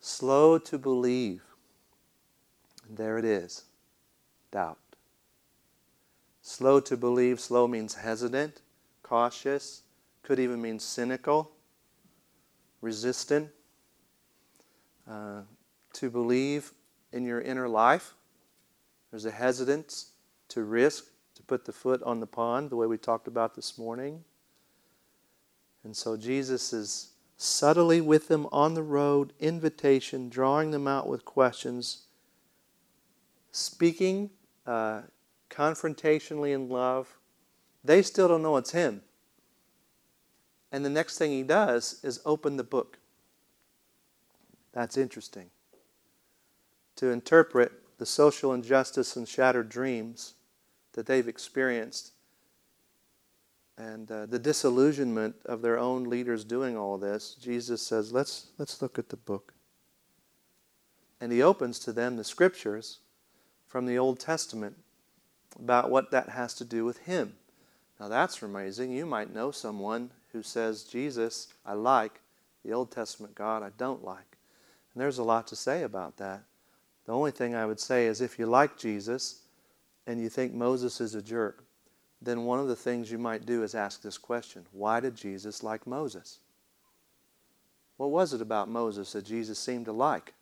[0.00, 1.42] slow to believe.
[2.88, 3.64] And there it is
[4.50, 4.78] doubt.
[6.40, 8.62] Slow to believe, slow means hesitant,
[9.02, 9.82] cautious,
[10.22, 11.50] could even mean cynical,
[12.80, 13.50] resistant.
[15.08, 15.42] Uh,
[15.94, 16.72] to believe
[17.12, 18.14] in your inner life,
[19.10, 20.12] there's a hesitance
[20.48, 23.78] to risk, to put the foot on the pond, the way we talked about this
[23.78, 24.24] morning.
[25.84, 31.24] And so Jesus is subtly with them on the road, invitation, drawing them out with
[31.24, 32.02] questions,
[33.52, 34.28] speaking
[34.66, 35.02] uh,
[35.48, 37.16] confrontationally in love.
[37.84, 39.02] They still don't know it's him.
[40.72, 42.98] And the next thing he does is open the book.
[44.72, 45.50] That's interesting.
[46.96, 50.34] To interpret the social injustice and shattered dreams
[50.92, 52.12] that they've experienced
[53.78, 58.82] and uh, the disillusionment of their own leaders doing all this, Jesus says, let's, let's
[58.82, 59.54] look at the book.
[61.20, 62.98] And he opens to them the scriptures
[63.68, 64.76] from the Old Testament
[65.58, 67.34] about what that has to do with him.
[68.00, 68.90] Now that's amazing.
[68.90, 72.20] You might know someone who says, Jesus, I like,
[72.64, 74.36] the Old Testament God, I don't like.
[74.92, 76.42] And there's a lot to say about that.
[77.06, 79.42] The only thing I would say is if you like Jesus
[80.06, 81.64] and you think Moses is a jerk,
[82.20, 85.62] then one of the things you might do is ask this question Why did Jesus
[85.62, 86.40] like Moses?
[87.96, 90.34] What was it about Moses that Jesus seemed to like?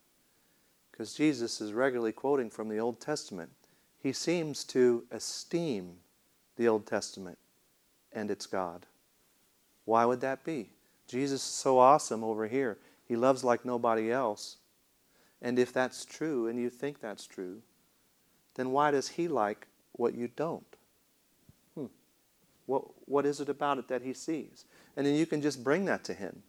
[0.90, 3.50] Because Jesus is regularly quoting from the Old Testament.
[4.02, 5.96] He seems to esteem
[6.56, 7.38] the Old Testament
[8.12, 8.86] and its God.
[9.84, 10.70] Why would that be?
[11.06, 12.78] Jesus is so awesome over here.
[13.06, 14.56] He loves like nobody else.
[15.40, 17.62] And if that's true, and you think that's true,
[18.54, 20.75] then why does he like what you don't?
[22.66, 24.64] What, what is it about it that he sees?
[24.96, 26.42] And then you can just bring that to him.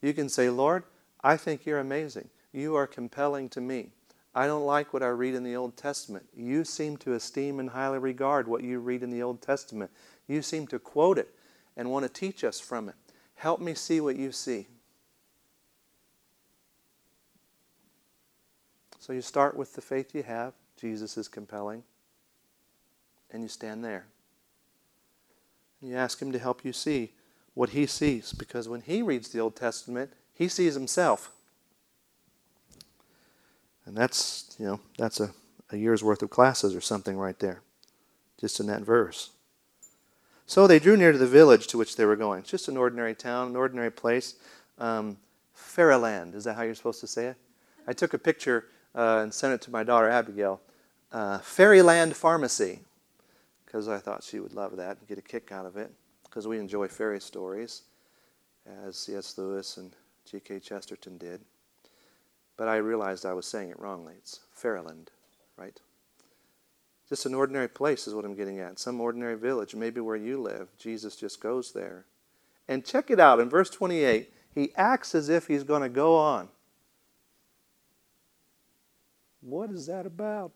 [0.00, 0.84] You can say, Lord,
[1.22, 2.28] I think you're amazing.
[2.52, 3.90] You are compelling to me.
[4.34, 6.26] I don't like what I read in the Old Testament.
[6.36, 9.90] You seem to esteem and highly regard what you read in the Old Testament.
[10.26, 11.34] You seem to quote it
[11.76, 12.94] and want to teach us from it.
[13.36, 14.66] Help me see what you see.
[18.98, 20.54] So you start with the faith you have.
[20.76, 21.82] Jesus is compelling.
[23.30, 24.06] And you stand there.
[25.80, 27.12] And you ask Him to help you see
[27.54, 28.32] what He sees.
[28.32, 31.30] Because when He reads the Old Testament, He sees Himself.
[33.86, 35.30] And that's, you know, that's a,
[35.70, 37.60] a year's worth of classes or something right there,
[38.40, 39.30] just in that verse.
[40.46, 42.40] So they drew near to the village to which they were going.
[42.40, 44.34] It's just an ordinary town, an ordinary place.
[44.78, 45.16] Um,
[45.54, 47.36] Fairyland, is that how you're supposed to say it?
[47.86, 50.60] I took a picture uh, and sent it to my daughter Abigail.
[51.12, 52.80] Uh, Fairyland Pharmacy,
[53.74, 55.90] because I thought she would love that and get a kick out of it,
[56.22, 57.82] because we enjoy fairy stories,
[58.86, 59.36] as C.S.
[59.36, 59.90] Lewis and
[60.30, 60.60] G.K.
[60.60, 61.40] Chesterton did.
[62.56, 64.14] But I realized I was saying it wrongly.
[64.16, 65.10] It's Fairyland,
[65.56, 65.76] right?
[67.08, 68.78] Just an ordinary place is what I'm getting at.
[68.78, 70.68] Some ordinary village, maybe where you live.
[70.78, 72.04] Jesus just goes there.
[72.68, 74.32] And check it out in verse 28.
[74.54, 76.48] He acts as if he's going to go on.
[79.40, 80.52] What is that about?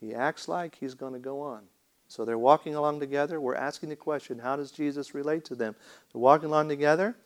[0.00, 1.62] He acts like he's going to go on.
[2.06, 3.40] So they're walking along together.
[3.40, 5.74] We're asking the question how does Jesus relate to them?
[6.12, 7.16] They're walking along together.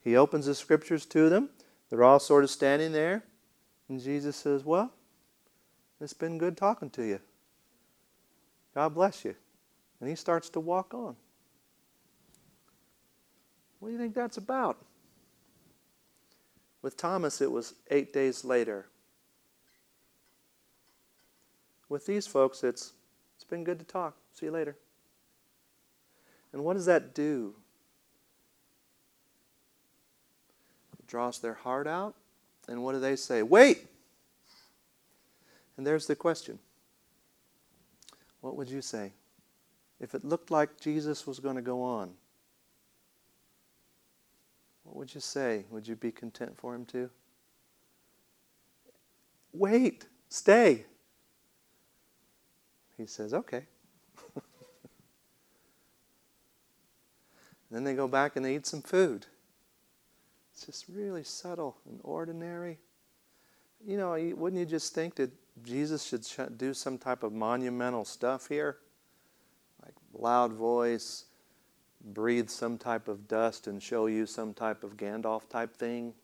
[0.00, 1.50] He opens the scriptures to them.
[1.88, 3.22] They're all sort of standing there.
[3.88, 4.92] And Jesus says, Well,
[6.00, 7.20] it's been good talking to you.
[8.74, 9.34] God bless you.
[10.00, 11.14] And he starts to walk on.
[13.78, 14.78] What do you think that's about?
[16.82, 18.86] With Thomas, it was eight days later.
[21.92, 22.94] With these folks, it's,
[23.34, 24.16] it's been good to talk.
[24.32, 24.78] See you later.
[26.54, 27.54] And what does that do?
[30.98, 32.14] It draws their heart out.
[32.66, 33.42] And what do they say?
[33.42, 33.88] Wait!
[35.76, 36.58] And there's the question
[38.40, 39.12] What would you say?
[40.00, 42.14] If it looked like Jesus was going to go on,
[44.84, 45.66] what would you say?
[45.70, 47.10] Would you be content for him to?
[49.52, 50.86] Wait, stay.
[53.02, 53.64] He says, okay.
[57.70, 59.26] then they go back and they eat some food.
[60.52, 62.78] It's just really subtle and ordinary.
[63.84, 65.32] You know, wouldn't you just think that
[65.64, 68.78] Jesus should do some type of monumental stuff here?
[69.84, 71.24] Like loud voice,
[72.04, 76.14] breathe some type of dust and show you some type of Gandalf type thing?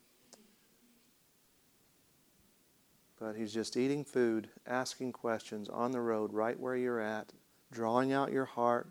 [3.21, 7.33] But he's just eating food, asking questions on the road, right where you're at,
[7.73, 8.89] drawing out your heart.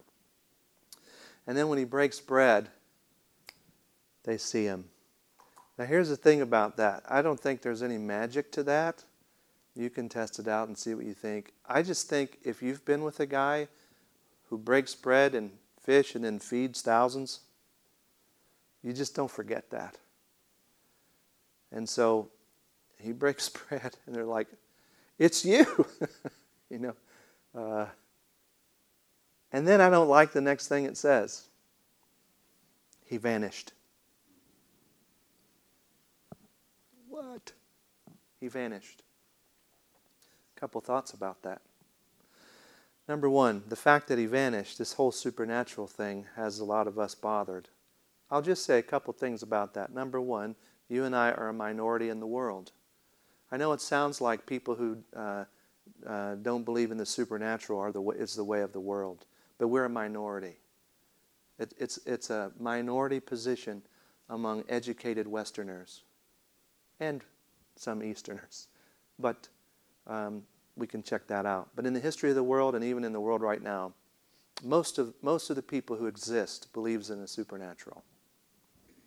[1.46, 2.68] And then when he breaks bread,
[4.24, 4.86] they see him.
[5.78, 9.04] Now, here's the thing about that I don't think there's any magic to that.
[9.76, 11.54] You can test it out and see what you think.
[11.68, 13.68] I just think if you've been with a guy
[14.50, 17.42] who breaks bread and fish and then feeds thousands,
[18.82, 19.98] you just don't forget that.
[21.72, 22.30] And so
[23.02, 24.48] he breaks bread, and they're like,
[25.18, 25.86] It's you.
[26.70, 26.96] you know.
[27.56, 27.88] Uh,
[29.52, 31.48] and then I don't like the next thing it says.
[33.06, 33.72] He vanished.
[37.08, 37.54] What?
[38.40, 39.02] He vanished.
[40.56, 41.62] A couple thoughts about that.
[43.08, 47.00] Number one, the fact that he vanished, this whole supernatural thing, has a lot of
[47.00, 47.70] us bothered.
[48.30, 49.94] I'll just say a couple things about that.
[49.94, 50.56] Number one,
[50.90, 52.74] you and I are a minority in the world.
[53.52, 55.46] I know it sounds like people who uh,
[56.06, 59.26] uh, don't believe in the supernatural are the way, is the way of the world,
[59.58, 60.58] but we're a minority.
[61.60, 63.82] It, it's, it's a minority position
[64.30, 66.04] among educated Westerners
[67.00, 67.24] and
[67.76, 68.68] some Easterners.
[69.20, 69.48] But
[70.06, 70.44] um,
[70.76, 71.70] we can check that out.
[71.76, 73.94] But in the history of the world and even in the world right now,
[74.64, 78.04] most of, most of the people who exist believes in the supernatural.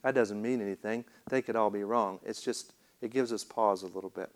[0.03, 1.05] That doesn't mean anything.
[1.29, 2.18] They could all be wrong.
[2.24, 4.31] It's just it gives us pause a little bit.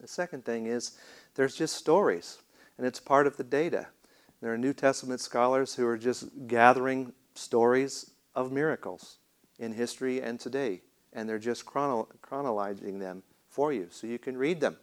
[0.00, 0.92] The second thing is
[1.34, 2.38] there's just stories,
[2.78, 3.86] and it's part of the data.
[4.40, 9.18] There are New Testament scholars who are just gathering stories of miracles
[9.58, 10.80] in history and today,
[11.12, 14.76] and they're just chrono- chronologizing them for you so you can read them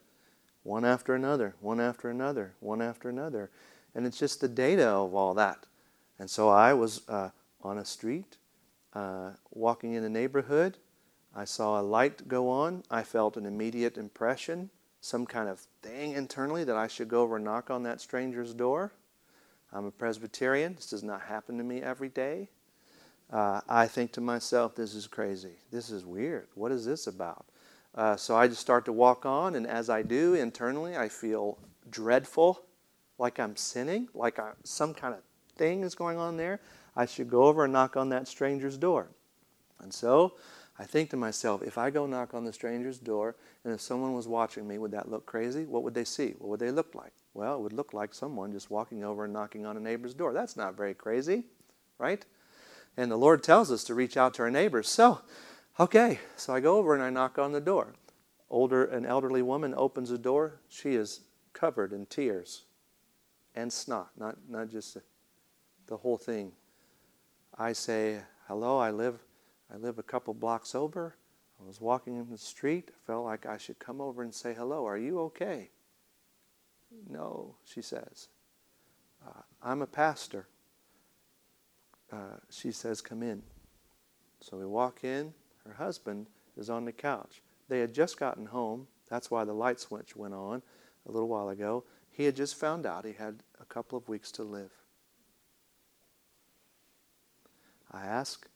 [0.64, 3.50] one after another, one after another, one after another.
[3.96, 5.66] And it's just the data of all that.
[6.20, 7.30] And so I was uh,
[7.64, 8.38] on a street,
[8.94, 10.78] uh, walking in a neighborhood,
[11.38, 12.82] I saw a light go on.
[12.90, 14.72] I felt an immediate impression,
[15.02, 18.56] some kind of thing internally that I should go over and knock on that stranger's
[18.56, 18.92] door.
[19.72, 20.74] I'm a Presbyterian.
[20.74, 22.50] This does not happen to me every day.
[23.32, 25.54] Uh, I think to myself, this is crazy.
[25.72, 26.48] This is weird.
[26.56, 27.46] What is this about?
[27.94, 31.60] Uh, so I just start to walk on, and as I do internally, I feel
[31.92, 32.64] dreadful,
[33.20, 35.20] like I'm sinning, like I, some kind of
[35.56, 36.62] thing is going on there.
[36.96, 39.10] I should go over and knock on that stranger's door.
[39.80, 40.34] And so
[40.80, 44.14] I think to myself, if I go knock on the stranger's door, and if someone
[44.14, 45.66] was watching me, would that look crazy?
[45.66, 46.36] What would they see?
[46.38, 47.14] What would they look like?
[47.34, 50.34] Well, it would look like someone just walking over and knocking on a neighbor's door.
[50.34, 51.46] That's not very crazy,
[51.98, 52.24] right?
[52.96, 54.88] And the Lord tells us to reach out to our neighbors.
[54.88, 55.22] So,
[55.80, 57.96] okay, so I go over and I knock on the door.
[58.50, 60.60] Older, an elderly woman opens the door.
[60.70, 61.22] She is
[61.54, 62.66] covered in tears
[63.56, 64.98] and snot, not, not just
[65.88, 66.52] the whole thing.
[67.58, 69.20] I say, Hello, I live,
[69.74, 71.16] I live a couple blocks over.
[71.60, 72.90] I was walking in the street.
[72.90, 74.86] I felt like I should come over and say hello.
[74.86, 75.70] Are you okay?
[77.10, 78.30] No, she says.
[79.26, 80.48] Uh, I'm a pastor.
[82.12, 83.42] Uh, she says, Come in.
[84.40, 85.34] So we walk in.
[85.66, 87.42] Her husband is on the couch.
[87.68, 88.88] They had just gotten home.
[89.10, 90.62] That's why the light switch went on
[91.08, 91.84] a little while ago.
[92.12, 94.72] He had just found out he had a couple of weeks to live.
[97.92, 98.48] I ask,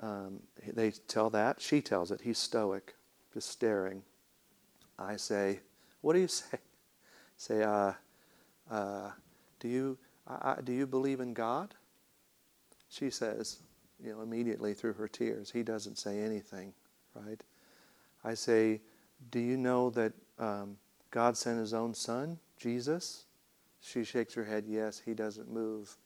[0.00, 1.60] um, they tell that.
[1.60, 2.20] She tells it.
[2.22, 2.94] He's stoic,
[3.32, 4.02] just staring.
[4.98, 5.60] I say,
[6.00, 6.58] What do you say?
[7.36, 7.92] Say, uh,
[8.70, 9.12] uh,
[9.60, 11.74] do, you, uh, do you believe in God?
[12.90, 13.60] She says,
[14.02, 15.50] you know, immediately through her tears.
[15.50, 16.72] He doesn't say anything,
[17.14, 17.42] right?
[18.24, 18.80] I say,
[19.30, 20.76] Do you know that um,
[21.10, 23.24] God sent his own son, Jesus?
[23.80, 25.96] She shakes her head, Yes, he doesn't move.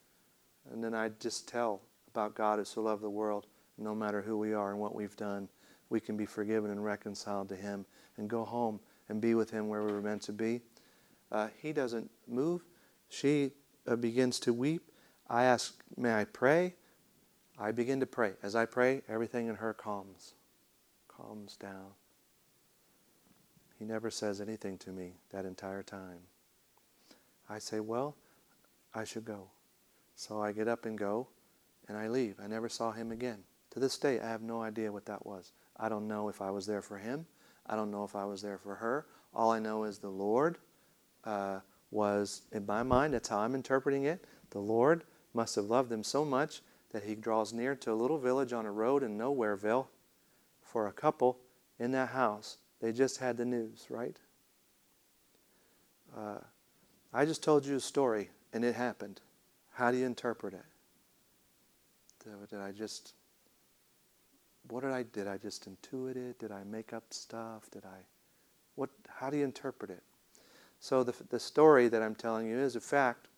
[0.71, 3.47] And then I just tell about God who so loved the world,
[3.79, 5.49] no matter who we are and what we've done,
[5.91, 7.85] we can be forgiven and reconciled to him
[8.17, 10.61] and go home and be with him where we were meant to be.
[11.31, 12.65] Uh, he doesn't move.
[13.09, 13.53] She
[13.87, 14.91] uh, begins to weep.
[15.29, 16.75] I ask, May I pray?
[17.59, 18.33] I begin to pray.
[18.43, 20.35] As I pray, everything in her calms,
[21.09, 21.93] calms down.
[23.79, 26.21] He never says anything to me that entire time.
[27.49, 28.17] I say, Well,
[28.95, 29.49] I should go.
[30.17, 31.29] So I get up and go,
[31.89, 32.37] and I leave.
[32.43, 33.43] I never saw him again.
[33.75, 35.53] To this day, I have no idea what that was.
[35.77, 37.27] I don't know if I was there for him.
[37.67, 39.07] I don't know if I was there for her.
[39.35, 40.59] All I know is the Lord
[41.25, 41.61] uh,
[41.91, 44.25] was, in my mind, that's how I'm interpreting it.
[44.51, 48.19] The Lord must have loved them so much that he draws near to a little
[48.19, 49.87] village on a road in Nowhereville
[50.63, 51.39] for a couple
[51.79, 54.19] in that house they just had the news, right?
[56.15, 56.37] Uh,
[57.15, 59.23] I just told you a story and it happened.
[59.73, 60.65] How do you interpret it?
[62.51, 63.15] Did I just,
[64.69, 66.39] what did I, did I just intuit it?
[66.39, 67.71] Did I make up stuff?
[67.71, 67.99] Did I,
[68.75, 70.03] what, how do you interpret it?
[70.81, 73.29] So the, the story that I'm telling you is a fact.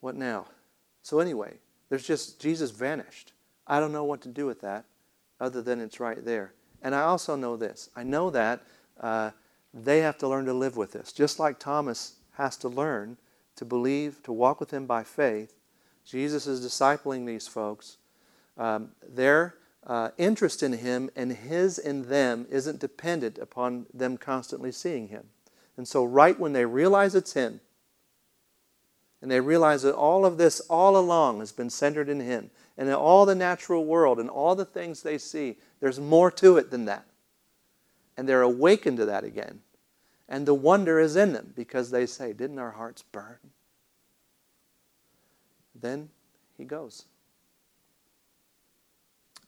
[0.00, 0.46] What now?
[1.02, 1.54] So anyway,
[1.88, 3.32] there's just, Jesus vanished.
[3.66, 4.84] I don't know what to do with that
[5.40, 6.54] other than it's right there.
[6.82, 8.62] And I also know this I know that
[9.00, 9.30] uh,
[9.74, 11.12] they have to learn to live with this.
[11.12, 13.16] Just like Thomas has to learn
[13.56, 15.54] to believe, to walk with him by faith,
[16.04, 17.98] Jesus is discipling these folks.
[18.58, 19.54] Um, their
[19.86, 25.28] uh, interest in him and his in them isn't dependent upon them constantly seeing him.
[25.76, 27.60] And so, right when they realize it's him,
[29.22, 32.88] and they realize that all of this all along has been centered in him, and
[32.88, 36.70] in all the natural world and all the things they see, there's more to it
[36.70, 37.04] than that.
[38.16, 39.60] And they're awakened to that again.
[40.28, 43.38] And the wonder is in them because they say, Didn't our hearts burn?
[45.74, 46.10] Then
[46.56, 47.04] he goes.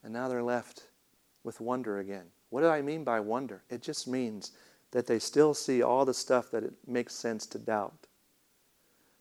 [0.03, 0.85] And now they're left
[1.45, 2.27] with wonder again.
[2.51, 3.63] What do I mean by wonder?
[3.71, 4.53] It just means
[4.91, 8.07] that they still see all the stuff that it makes sense to doubt.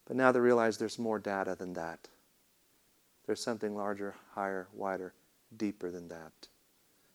[0.05, 2.07] But now they realize there's more data than that.
[3.25, 5.13] There's something larger, higher, wider,
[5.55, 6.47] deeper than that.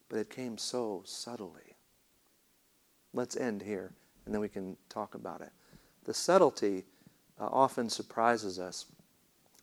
[0.09, 1.77] But it came so subtly.
[3.13, 3.93] Let's end here,
[4.25, 5.51] and then we can talk about it.
[6.05, 6.85] The subtlety
[7.41, 8.87] uh, often surprises us.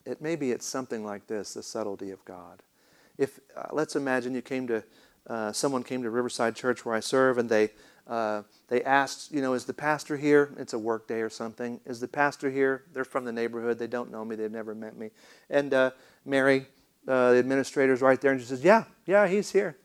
[0.06, 2.64] It maybe it's something like this: the subtlety of God.
[3.22, 4.84] If uh, let's imagine you came to
[5.28, 7.70] uh, someone came to Riverside Church where I serve, and they
[8.08, 10.54] uh, they asked, you know, is the pastor here?
[10.58, 11.80] It's a work day or something.
[11.86, 12.84] Is the pastor here?
[12.94, 13.78] They're from the neighborhood.
[13.78, 14.36] They don't know me.
[14.36, 15.12] They've never met me.
[15.50, 15.92] And uh,
[16.26, 16.65] Mary,
[17.08, 19.78] uh, the administrator's right there, and she says, yeah, yeah, he's here.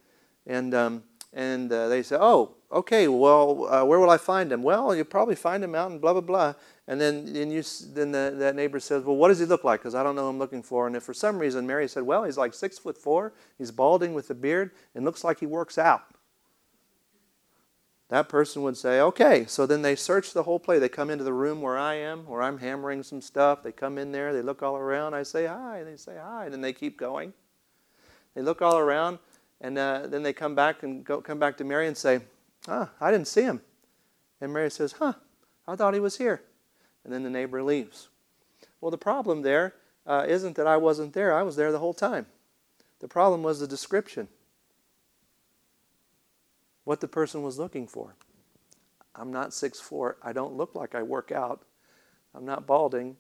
[0.47, 4.63] And, um, and uh, they say, oh, okay, well, uh, where will I find him?
[4.63, 6.55] Well, you'll probably find him out in blah, blah, blah.
[6.89, 7.63] And then, you,
[7.95, 9.81] then the, that neighbor says, well, what does he look like?
[9.81, 10.87] Because I don't know who I'm looking for.
[10.87, 14.15] And if for some reason Mary said, well, he's like six foot four, he's balding
[14.15, 16.05] with a beard, and looks like he works out.
[18.09, 19.47] That person would say, okay.
[19.49, 20.79] So then they search the whole place.
[20.79, 23.65] They come into the room where I am, where I'm hammering some stuff.
[23.65, 25.15] They come in there, they look all around.
[25.15, 27.33] I say hi, they say hi, and then they keep going.
[28.37, 29.19] They look all around,
[29.61, 32.21] And uh, then they come back and go, come back to Mary and say,
[32.69, 33.61] Ah, I didn't see him.
[34.41, 35.15] And Mary says, Huh,
[35.67, 36.43] I thought he was here.
[37.07, 38.09] And then the neighbor leaves.
[38.81, 41.95] Well, the problem there uh, not that I wasn't there, I was there the whole
[41.95, 42.27] time.
[42.99, 44.27] The problem was the description,
[46.83, 48.17] what the person was looking for.
[49.15, 50.17] I'm not six four.
[50.21, 51.63] I don't look like I work out.
[52.35, 53.17] I'm not balding.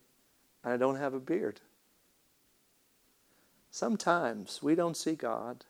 [0.64, 1.60] And I don't have a beard.
[3.70, 5.64] Sometimes we don't see God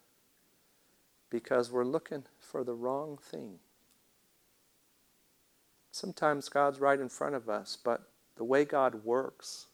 [1.28, 3.58] because we're looking for the wrong thing.
[5.96, 8.02] Sometimes God's right in front of us, but
[8.36, 9.68] the way God works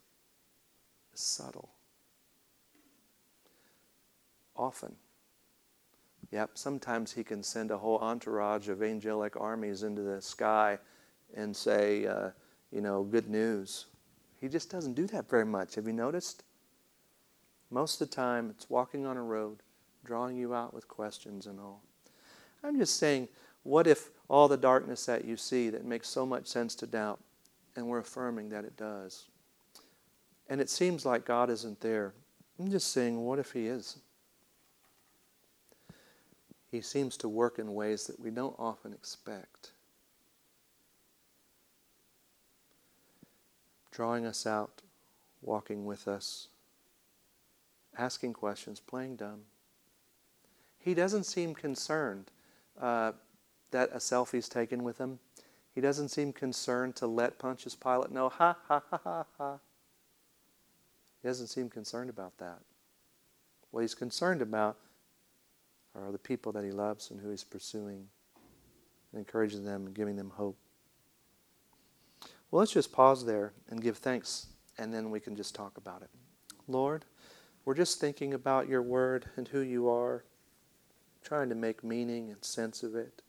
[1.12, 1.70] is subtle.
[4.54, 4.94] Often.
[6.30, 10.78] Yep, sometimes He can send a whole entourage of angelic armies into the sky
[11.34, 12.28] and say, uh,
[12.70, 13.86] you know, good news.
[14.40, 15.74] He just doesn't do that very much.
[15.74, 16.44] Have you noticed?
[17.68, 19.58] Most of the time, it's walking on a road,
[20.04, 21.82] drawing you out with questions and all.
[22.62, 23.26] I'm just saying,
[23.64, 27.20] what if all the darkness that you see that makes so much sense to doubt,
[27.76, 29.26] and we're affirming that it does?
[30.48, 32.14] And it seems like God isn't there.
[32.58, 33.98] I'm just saying, what if He is?
[36.70, 39.72] He seems to work in ways that we don't often expect.
[43.90, 44.80] Drawing us out,
[45.42, 46.48] walking with us,
[47.98, 49.42] asking questions, playing dumb.
[50.78, 52.30] He doesn't seem concerned
[52.80, 53.12] uh,
[53.72, 55.18] that a selfie's taken with him.
[55.74, 59.58] He doesn't seem concerned to let Pontius Pilate know, ha, ha, ha, ha, ha.
[61.22, 62.58] He doesn't seem concerned about that.
[63.70, 64.76] What he's concerned about
[65.94, 68.08] are the people that he loves and who he's pursuing,
[69.12, 70.56] and encouraging them and giving them hope.
[72.50, 74.48] Well, let's just pause there and give thanks,
[74.78, 76.10] and then we can just talk about it.
[76.68, 77.04] Lord,
[77.64, 80.24] we're just thinking about your word and who you are,
[81.22, 83.22] trying to make meaning and sense of it.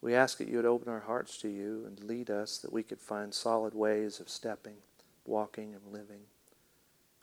[0.00, 2.82] We ask that you would open our hearts to you and lead us that we
[2.82, 4.76] could find solid ways of stepping,
[5.24, 6.22] walking, and living.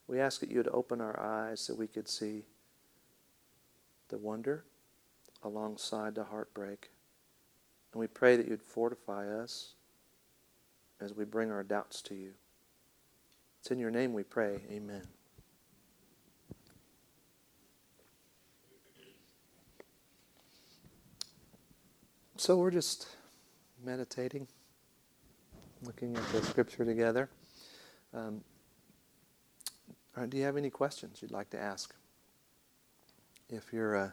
[0.07, 2.43] We ask that you would open our eyes so we could see
[4.09, 4.65] the wonder
[5.43, 6.89] alongside the heartbreak.
[7.93, 9.73] And we pray that you'd fortify us
[10.99, 12.33] as we bring our doubts to you.
[13.61, 14.61] It's in your name we pray.
[14.69, 15.14] Amen.
[22.45, 23.07] So we're just
[23.83, 24.47] meditating,
[25.81, 27.27] looking at the scripture together.
[28.13, 28.41] Um,
[30.29, 31.95] do you have any questions you'd like to ask?
[33.49, 34.09] If you're uh,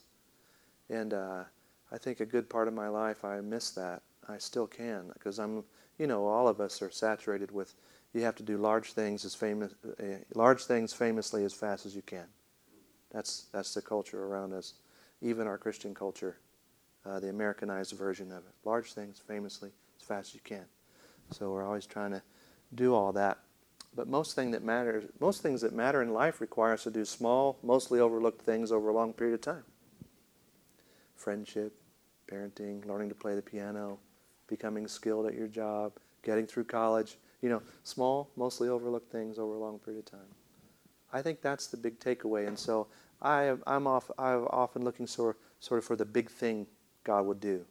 [0.90, 1.44] And uh,
[1.92, 4.02] I think a good part of my life, I miss that.
[4.28, 5.64] I still can because I'm,
[6.00, 7.76] you know, all of us are saturated with.
[8.14, 10.04] You have to do large things as famous, uh,
[10.36, 12.26] large things famously as fast as you can.
[13.12, 14.74] That's that's the culture around us,
[15.22, 16.38] even our Christian culture,
[17.06, 18.54] uh, the Americanized version of it.
[18.66, 20.66] Large things famously as fast as you can.
[21.32, 22.22] So we're always trying to
[22.76, 23.40] do all that.
[23.96, 27.04] But most thing that matters, most things that matter in life require us to do
[27.04, 29.64] small, mostly overlooked things over a long period of time.
[31.16, 31.74] Friendship,
[32.30, 34.00] parenting, learning to play the piano,
[34.48, 35.94] becoming skilled at your job,
[36.24, 37.18] getting through college.
[37.42, 40.30] You know, small, mostly overlooked things over a long period of time.
[41.12, 42.48] I think that's the big takeaway.
[42.48, 42.88] And so
[43.22, 46.68] I, I'm, off, I'm often looking sort, sort of for the big thing
[47.04, 47.66] God would do.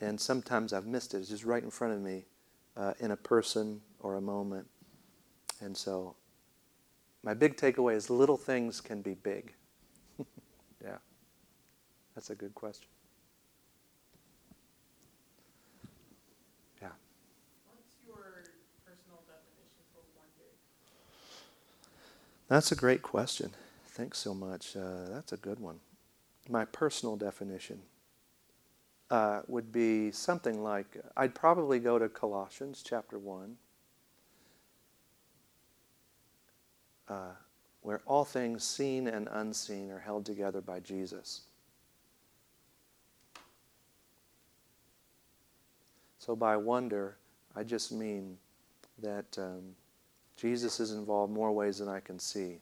[0.00, 1.18] And sometimes I've missed it.
[1.18, 2.24] It's just right in front of me
[2.76, 4.66] uh, in a person or a moment.
[5.60, 6.16] And so
[7.22, 9.52] my big takeaway is little things can be big.
[10.84, 10.96] yeah.
[12.14, 12.88] That's a good question.
[22.52, 23.50] That's a great question.
[23.86, 24.76] Thanks so much.
[24.76, 25.80] Uh, that's a good one.
[26.50, 27.80] My personal definition
[29.10, 33.56] uh, would be something like I'd probably go to Colossians chapter 1,
[37.08, 37.14] uh,
[37.80, 41.44] where all things seen and unseen are held together by Jesus.
[46.18, 47.16] So by wonder,
[47.56, 48.36] I just mean
[48.98, 49.38] that.
[49.38, 49.74] Um,
[50.42, 52.58] Jesus is involved more ways than I can see.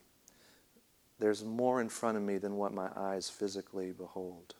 [1.19, 4.55] There's more in front of me than what my eyes physically behold.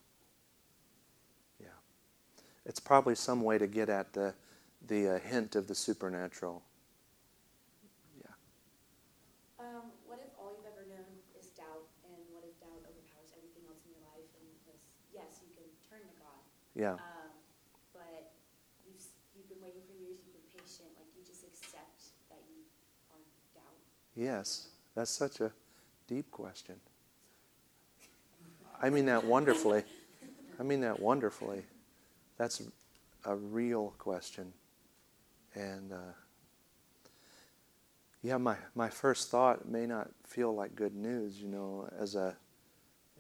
[1.61, 1.77] Yeah.
[2.65, 4.33] It's probably some way to get at the,
[4.89, 6.63] the uh, hint of the supernatural.
[8.25, 8.33] Yeah.
[9.61, 11.05] Um, what if all you've ever known
[11.39, 14.33] is doubt, and what if doubt overpowers everything else in your life?
[14.41, 14.49] And
[15.13, 16.41] yes, you can turn to God.
[16.73, 16.97] Yeah.
[16.97, 17.20] Um,
[24.21, 25.51] Yes, that's such a
[26.07, 26.75] deep question.
[28.83, 29.83] I mean that wonderfully.
[30.59, 31.63] I mean that wonderfully.
[32.37, 32.61] That's
[33.25, 34.53] a real question.
[35.55, 36.13] And uh,
[38.23, 42.37] yeah, my, my first thought may not feel like good news, you know, as a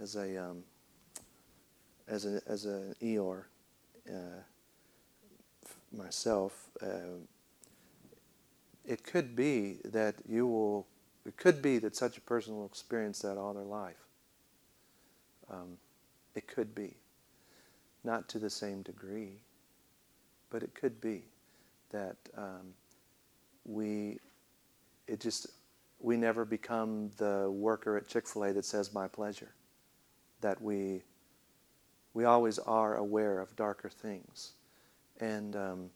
[0.03, 0.65] as a um,
[2.09, 3.45] as a as an Eeyore
[4.07, 4.43] uh,
[5.97, 6.69] myself.
[6.83, 7.21] Uh,
[8.91, 10.87] it could be that you will,
[11.27, 14.07] it could be that such a person will experience that all their life.
[15.51, 15.79] Um,
[16.35, 16.95] it could be.
[18.03, 19.43] Not to the same degree,
[20.49, 21.25] but it could be
[21.91, 22.73] that um,
[23.67, 24.19] we,
[25.07, 25.49] it just,
[26.01, 29.53] we never become the worker at Chick fil A that says my pleasure.
[30.41, 31.03] That we,
[32.15, 34.53] we always are aware of darker things.
[35.21, 35.91] And, um,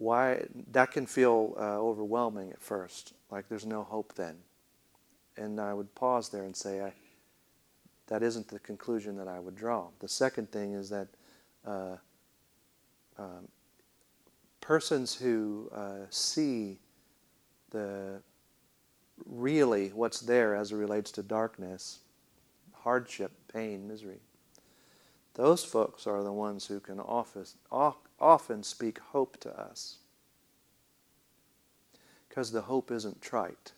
[0.00, 0.42] why
[0.72, 4.34] that can feel uh, overwhelming at first, like there's no hope then.
[5.36, 6.94] And I would pause there and say, I,
[8.06, 9.88] that isn't the conclusion that I would draw.
[9.98, 11.08] The second thing is that
[11.66, 11.96] uh,
[13.18, 13.48] um,
[14.62, 16.78] persons who uh, see
[17.68, 18.22] the
[19.26, 21.98] really what's there as it relates to darkness,
[22.72, 24.20] hardship, pain, misery,
[25.34, 27.44] those folks are the ones who can often,
[28.20, 29.96] often speak hope to us.
[32.28, 33.72] Because the hope isn't trite,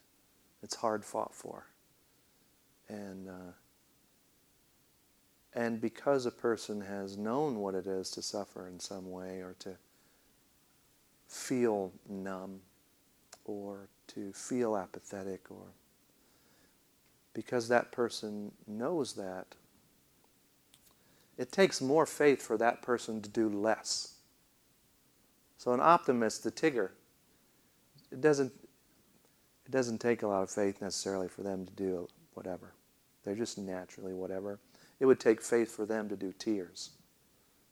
[0.63, 1.67] it's hard fought for.
[2.89, 3.53] And, uh,
[5.55, 9.55] and because a person has known what it is to suffer in some way or
[9.61, 9.77] to
[11.27, 12.61] feel numb
[13.47, 15.69] or to feel apathetic or
[17.35, 19.47] because that person knows that
[21.39, 24.12] it takes more faith for that person to do less
[25.63, 26.91] so an optimist, the Tigger,
[28.11, 28.53] it doesn't
[29.65, 32.73] it doesn't take a lot of faith necessarily for them to do whatever.
[33.23, 34.59] They're just naturally whatever.
[34.99, 36.91] It would take faith for them to do tears.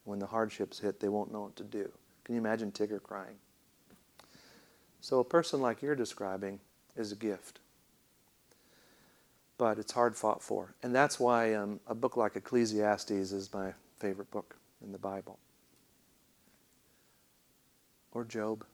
[0.05, 1.91] When the hardships hit, they won't know what to do.
[2.22, 3.34] Can you imagine Tigger crying?
[5.01, 6.61] So a person like you're describing
[6.95, 7.59] is a gift.
[9.59, 10.76] But it's hard fought for.
[10.84, 15.41] And that's why um, a book like Ecclesiastes is my favorite book in the Bible
[18.13, 18.65] or Job.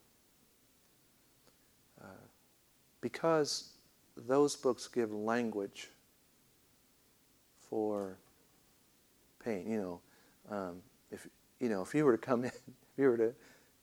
[2.01, 2.07] Uh,
[3.01, 3.71] because
[4.27, 5.89] those books give language
[7.69, 8.17] for
[9.43, 9.69] pain.
[9.69, 10.81] You know, um,
[11.11, 11.27] if
[11.59, 13.33] you know, if you were to come in, if you were to,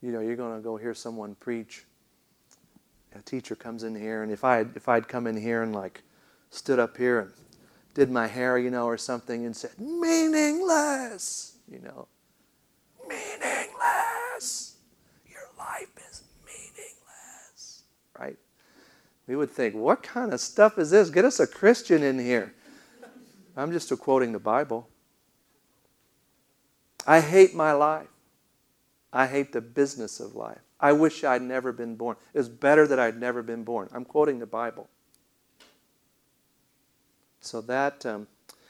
[0.02, 1.84] you know, you're going to go hear someone preach.
[3.16, 6.02] A teacher comes in here, and if I if I'd come in here and like
[6.50, 7.32] stood up here and
[7.94, 12.08] did my hair, you know, or something, and said meaningless, you know,
[13.08, 14.74] meaningless
[15.64, 17.82] life is meaningless,
[18.18, 18.36] right?
[19.26, 21.10] We would think, what kind of stuff is this?
[21.10, 22.54] Get us a Christian in here.
[23.56, 24.88] I'm just quoting the Bible.
[27.06, 28.08] I hate my life.
[29.12, 30.58] I hate the business of life.
[30.80, 32.16] I wish I'd never been born.
[32.34, 33.88] It's better that I'd never been born.
[33.92, 34.88] I'm quoting the Bible.
[37.40, 38.26] So that um,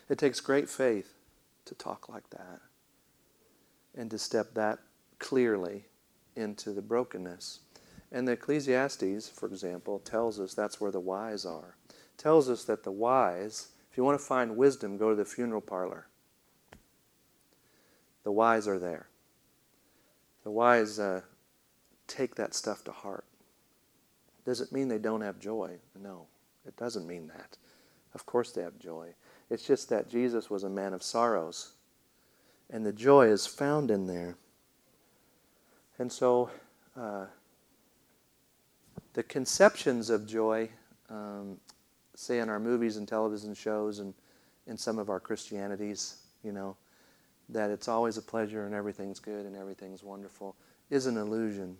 [0.08, 1.14] it takes great faith
[1.64, 2.60] to talk like that
[3.96, 4.80] and to step that
[5.18, 5.86] clearly
[6.36, 7.60] into the brokenness.
[8.14, 11.74] And the Ecclesiastes, for example, tells us that's where the wise are.
[12.16, 15.60] Tells us that the wise, if you want to find wisdom, go to the funeral
[15.60, 16.06] parlor.
[18.22, 19.08] The wise are there.
[20.44, 21.22] The wise uh,
[22.06, 23.24] take that stuff to heart.
[24.44, 25.78] Does it mean they don't have joy?
[26.00, 26.26] No,
[26.64, 27.58] it doesn't mean that.
[28.14, 29.08] Of course they have joy.
[29.50, 31.72] It's just that Jesus was a man of sorrows.
[32.70, 34.36] And the joy is found in there.
[35.98, 36.50] And so
[36.96, 37.26] uh,
[39.14, 40.68] the conceptions of joy
[41.08, 41.58] um,
[42.14, 44.12] say in our movies and television shows and
[44.66, 46.76] in some of our Christianities, you know,
[47.48, 50.56] that it's always a pleasure and everything's good and everything's wonderful,
[50.90, 51.76] is an illusion.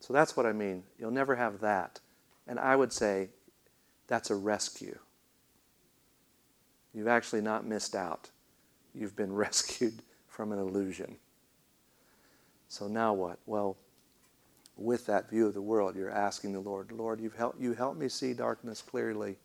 [0.00, 0.82] So that's what I mean.
[0.98, 2.00] You'll never have that.
[2.46, 3.30] And I would say
[4.06, 4.98] that's a rescue.
[6.92, 8.30] You've actually not missed out.
[8.94, 11.16] You've been rescued from an illusion.
[12.68, 13.38] So now what?
[13.46, 13.76] Well,
[14.76, 17.96] with that view of the world, you're asking the Lord, Lord, you've helped you help
[17.96, 19.36] me see darkness clearly.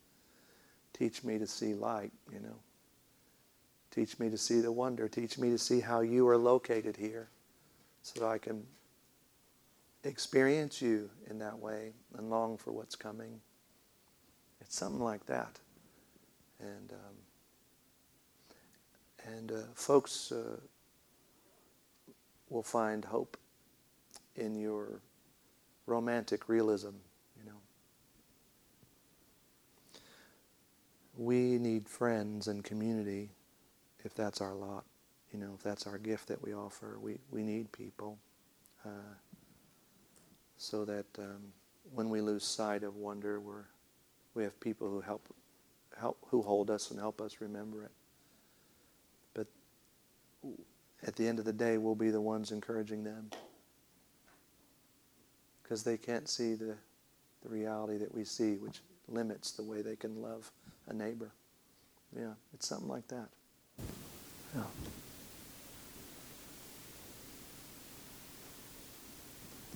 [0.93, 2.55] Teach me to see light, you know.
[3.91, 5.07] Teach me to see the wonder.
[5.07, 7.29] Teach me to see how you are located here
[8.01, 8.63] so that I can
[10.03, 13.41] experience you in that way and long for what's coming.
[14.61, 15.59] It's something like that.
[16.59, 17.15] And, um,
[19.35, 20.57] and uh, folks uh,
[22.49, 23.37] will find hope
[24.35, 25.01] in your
[25.87, 26.91] romantic realism,
[27.35, 27.59] you know.
[31.17, 33.31] We need friends and community
[34.03, 34.85] if that's our lot,
[35.33, 36.99] you know, if that's our gift that we offer.
[37.01, 38.19] We, we need people
[38.85, 39.15] uh,
[40.57, 41.41] so that um,
[41.93, 43.65] when we lose sight of wonder, we're,
[44.35, 45.27] we have people who help,
[45.99, 47.91] help, who hold us and help us remember it.
[49.33, 49.47] But
[51.05, 53.31] at the end of the day, we'll be the ones encouraging them
[55.67, 56.75] because they can't see the,
[57.43, 60.49] the reality that we see, which limits the way they can love
[60.87, 61.29] a neighbor.
[62.17, 63.27] Yeah, it's something like that.
[64.55, 64.63] Yeah.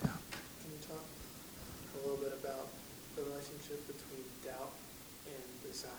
[0.03, 0.15] Yeah.
[0.63, 2.67] Can you talk a little bit about
[3.17, 4.71] the relationship between doubt
[5.27, 5.91] and desire?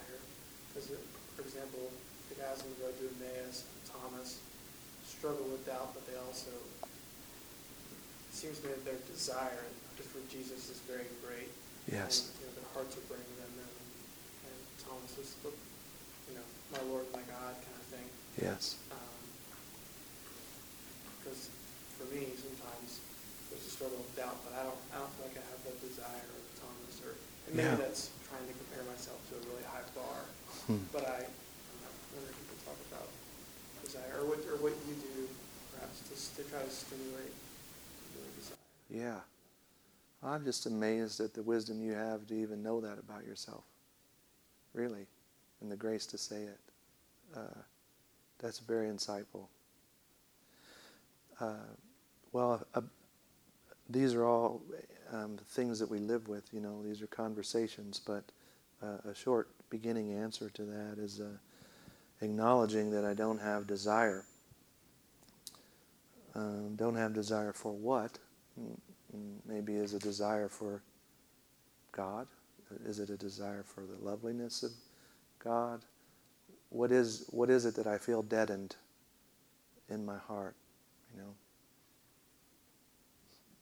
[0.72, 0.88] Because,
[1.36, 1.90] for example,
[2.30, 4.40] the guys on the road to Emmaus, Thomas,
[5.04, 6.81] struggle with doubt, but they also it
[8.42, 9.62] seems to me that their desire
[10.02, 11.46] for Jesus is very great.
[11.86, 12.34] Yes.
[12.34, 13.70] And, you know, their hearts are burning them, and,
[14.50, 16.42] and Thomas was, you know,
[16.74, 18.02] my Lord, my God kind of thing.
[18.42, 18.82] Yes.
[21.22, 21.54] Because um,
[22.02, 22.98] for me, sometimes
[23.46, 25.78] there's a struggle of doubt, but I don't, I don't feel like I have that
[25.78, 27.14] desire of Thomas, or
[27.46, 27.78] and maybe Yeah.
[27.78, 30.18] that's trying to compare myself to a really high bar.
[30.66, 30.82] Hmm.
[30.90, 33.06] But I, I don't know, whenever people talk about
[33.86, 35.30] desire, or what, or what you do,
[35.78, 37.30] perhaps to, to try to stimulate.
[38.90, 39.16] Yeah.
[40.22, 43.64] I'm just amazed at the wisdom you have to even know that about yourself.
[44.74, 45.06] Really.
[45.60, 46.58] And the grace to say it.
[47.36, 47.60] Uh,
[48.38, 49.46] that's very insightful.
[51.40, 51.54] Uh,
[52.32, 52.82] well, uh,
[53.88, 54.62] these are all
[55.12, 58.24] um, things that we live with, you know, these are conversations, but
[58.82, 61.28] uh, a short beginning answer to that is uh,
[62.20, 64.24] acknowledging that I don't have desire.
[66.34, 68.18] Um, don't have desire for what?
[69.46, 70.82] Maybe is a desire for
[71.92, 72.26] God?
[72.86, 74.70] Is it a desire for the loveliness of
[75.38, 75.84] God?
[76.70, 78.76] What is what is it that I feel deadened
[79.90, 80.56] in my heart?
[81.14, 81.34] You know,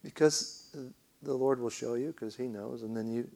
[0.04, 0.76] because
[1.22, 3.28] the Lord will show you, because He knows, and then you,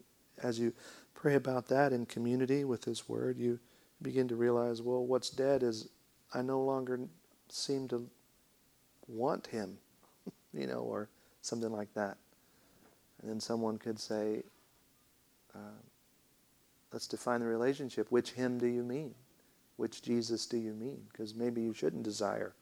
[0.42, 0.72] as you
[1.14, 3.58] pray about that in community with His Word, you
[4.00, 5.88] begin to realize, well, what's dead is
[6.32, 7.00] I no longer
[7.48, 8.08] seem to
[9.08, 9.78] want Him,
[10.52, 11.08] you know, or
[11.42, 12.16] something like that.
[13.20, 14.42] And then someone could say,
[15.54, 15.80] uh,
[16.92, 18.10] let's define the relationship.
[18.10, 19.14] Which Him do you mean?
[19.76, 21.00] Which Jesus do you mean?
[21.10, 22.54] Because maybe you shouldn't desire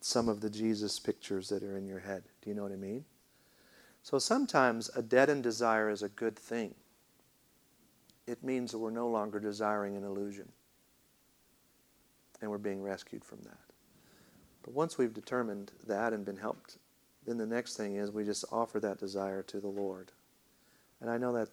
[0.00, 2.24] some of the Jesus pictures that are in your head.
[2.42, 3.04] Do you know what I mean?
[4.02, 6.74] So sometimes a deadened desire is a good thing.
[8.26, 10.48] It means that we're no longer desiring an illusion.
[12.40, 13.65] And we're being rescued from that.
[14.66, 16.78] But once we've determined that and been helped,
[17.24, 20.10] then the next thing is we just offer that desire to the Lord.
[21.00, 21.48] And I know that,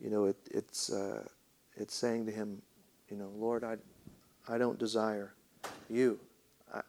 [0.00, 1.24] you know, it, it's, uh,
[1.76, 2.62] it's saying to Him,
[3.10, 3.76] you know, Lord, I,
[4.48, 5.34] I don't desire
[5.90, 6.20] you.
[6.72, 6.82] I,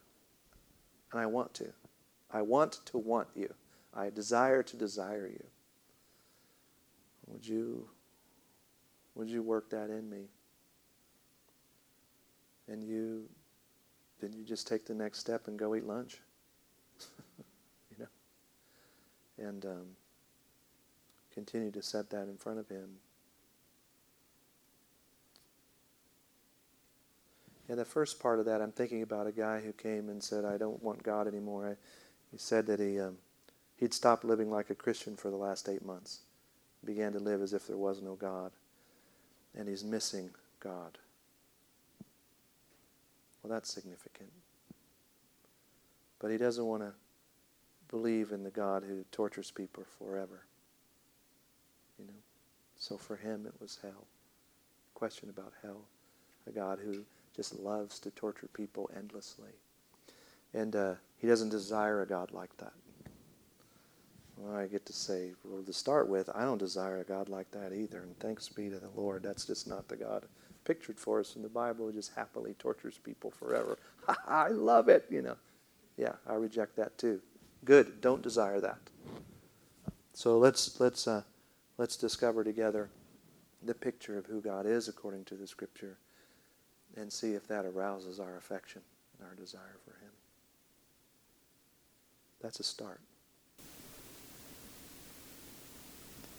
[1.12, 1.74] and I want to.
[2.32, 3.52] I want to want you.
[3.96, 5.44] I desire to desire you.
[7.26, 7.90] Would you,
[9.16, 10.26] would you work that in me?
[12.68, 13.28] And you,
[14.20, 16.20] then you just take the next step and go eat lunch.
[17.92, 19.48] you know?
[19.48, 19.88] And um,
[21.34, 22.90] continue to set that in front of Him.
[27.68, 30.46] Yeah, the first part of that, I'm thinking about a guy who came and said,
[30.46, 31.70] I don't want God anymore.
[31.72, 31.76] I,
[32.32, 33.18] he said that he, um,
[33.78, 36.20] he'd stopped living like a Christian for the last eight months.
[36.84, 38.52] Began to live as if there was no God.
[39.58, 41.00] And he's missing God.
[43.46, 44.32] Well, that's significant.
[46.20, 46.94] But he doesn't want to
[47.90, 50.48] believe in the God who tortures people forever.
[52.00, 52.14] you know.
[52.76, 54.08] So for him, it was hell.
[54.96, 55.84] Question about hell.
[56.48, 59.52] A God who just loves to torture people endlessly.
[60.56, 62.74] And uh, he doesn't desire a God like that.
[64.38, 67.52] Well, I get to say, well, to start with, I don't desire a God like
[67.52, 68.02] that either.
[68.02, 69.24] And thanks be to the Lord.
[69.24, 70.26] That's just not the God
[70.66, 73.78] pictured for us in the Bible just happily tortures people forever.
[74.28, 75.38] I love it, you know.
[75.98, 77.22] Yeah, I reject that too.
[77.64, 78.02] Good.
[78.02, 78.80] Don't desire that.
[80.14, 81.24] So let's let's uh,
[81.78, 82.90] let's discover together
[83.64, 85.98] the picture of who God is according to the Scripture,
[86.96, 88.82] and see if that arouses our affection
[89.18, 90.12] and our desire for Him.
[92.42, 93.00] That's a start.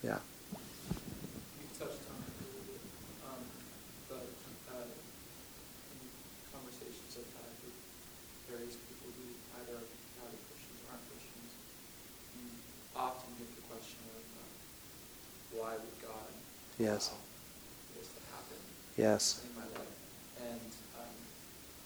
[0.05, 0.23] Yeah.
[1.59, 2.79] You touched on it a little bit,
[3.27, 3.43] um,
[4.07, 4.29] but
[4.71, 5.99] uh, in
[6.55, 7.75] conversations I've had with
[8.47, 9.27] various people who
[9.59, 9.87] either are
[10.23, 11.51] not Christians or aren't Christians,
[12.39, 12.47] you
[12.95, 14.47] often get the question of uh,
[15.67, 16.31] why would God
[16.79, 17.11] Yes.
[17.11, 17.27] allow
[17.99, 18.61] this to happen
[18.95, 19.43] Yes.
[19.43, 19.95] in my life?
[20.47, 21.15] And um,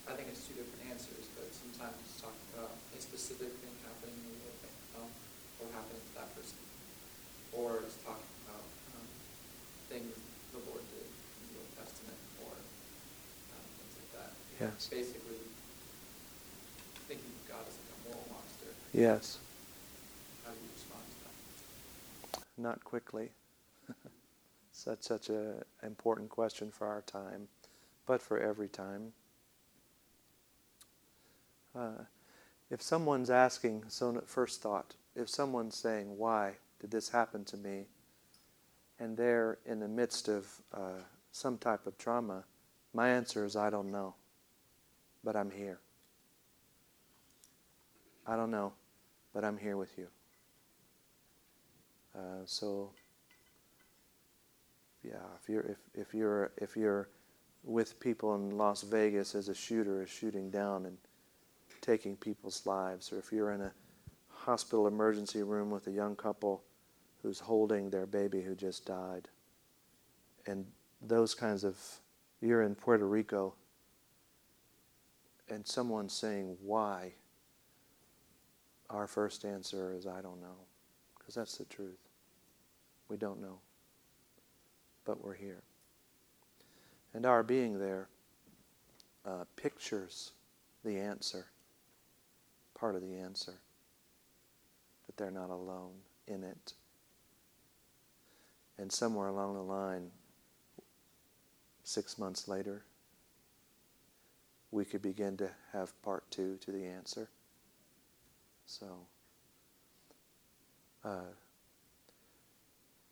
[0.04, 4.20] I think it's two different answers, but sometimes it's talking about a specific thing happening
[4.20, 4.60] in the world,
[5.00, 5.08] um,
[5.64, 6.60] or happening to that person
[7.56, 8.68] or it's talking about
[9.00, 9.08] um,
[9.88, 10.12] things
[10.52, 14.30] the Lord did in the Old Testament or um, things like that.
[14.60, 14.92] Yes.
[14.92, 15.40] Basically,
[17.08, 18.70] thinking of God as like a moral monster.
[18.92, 19.40] Yes.
[20.44, 21.34] How do you respond to that?
[22.60, 23.32] Not quickly.
[24.80, 27.48] Such such a important question for our time,
[28.06, 29.12] but for every time.
[31.74, 32.04] Uh,
[32.70, 37.88] if someone's asking, so first thought, if someone's saying, "Why did this happen to me?"
[38.98, 41.02] and they're in the midst of uh,
[41.32, 42.44] some type of trauma,
[42.94, 44.14] my answer is, "I don't know,
[45.22, 45.78] but I'm here."
[48.26, 48.72] I don't know,
[49.34, 50.08] but I'm here with you.
[52.14, 52.92] Uh, so
[55.02, 57.08] yeah, if you're if, if you're if you're
[57.62, 60.96] with people in Las Vegas as a shooter is shooting down and
[61.80, 63.72] taking people's lives, or if you're in a
[64.28, 66.62] hospital emergency room with a young couple
[67.22, 69.28] who's holding their baby who just died,
[70.46, 70.66] and
[71.00, 71.78] those kinds of
[72.40, 73.54] you're in Puerto Rico
[75.48, 77.12] and someone's saying why,
[78.88, 80.66] our first answer is I don't know,
[81.18, 81.98] because that's the truth.
[83.08, 83.60] We don't know
[85.10, 85.64] but we're here.
[87.14, 88.06] And our being there
[89.26, 90.30] uh, pictures
[90.84, 91.46] the answer,
[92.78, 93.54] part of the answer,
[95.06, 95.94] that they're not alone
[96.28, 96.74] in it.
[98.78, 100.12] And somewhere along the line,
[101.82, 102.84] six months later,
[104.70, 107.28] we could begin to have part two to the answer.
[108.64, 108.86] So,
[111.04, 111.32] uh,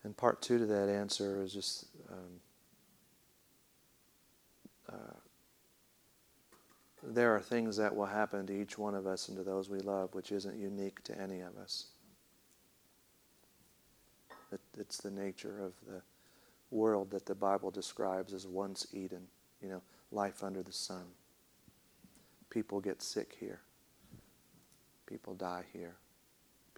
[0.05, 2.41] and part two to that answer is just um,
[4.91, 5.19] uh,
[7.03, 9.81] there are things that will happen to each one of us and to those we
[9.81, 11.87] love which isn't unique to any of us.
[14.53, 16.01] It, it's the nature of the
[16.71, 19.27] world that the Bible describes as once Eden,
[19.63, 21.05] you know, life under the sun.
[22.51, 23.61] People get sick here.
[25.07, 25.97] People die here.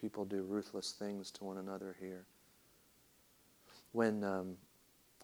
[0.01, 2.25] People do ruthless things to one another here
[3.93, 4.57] when um,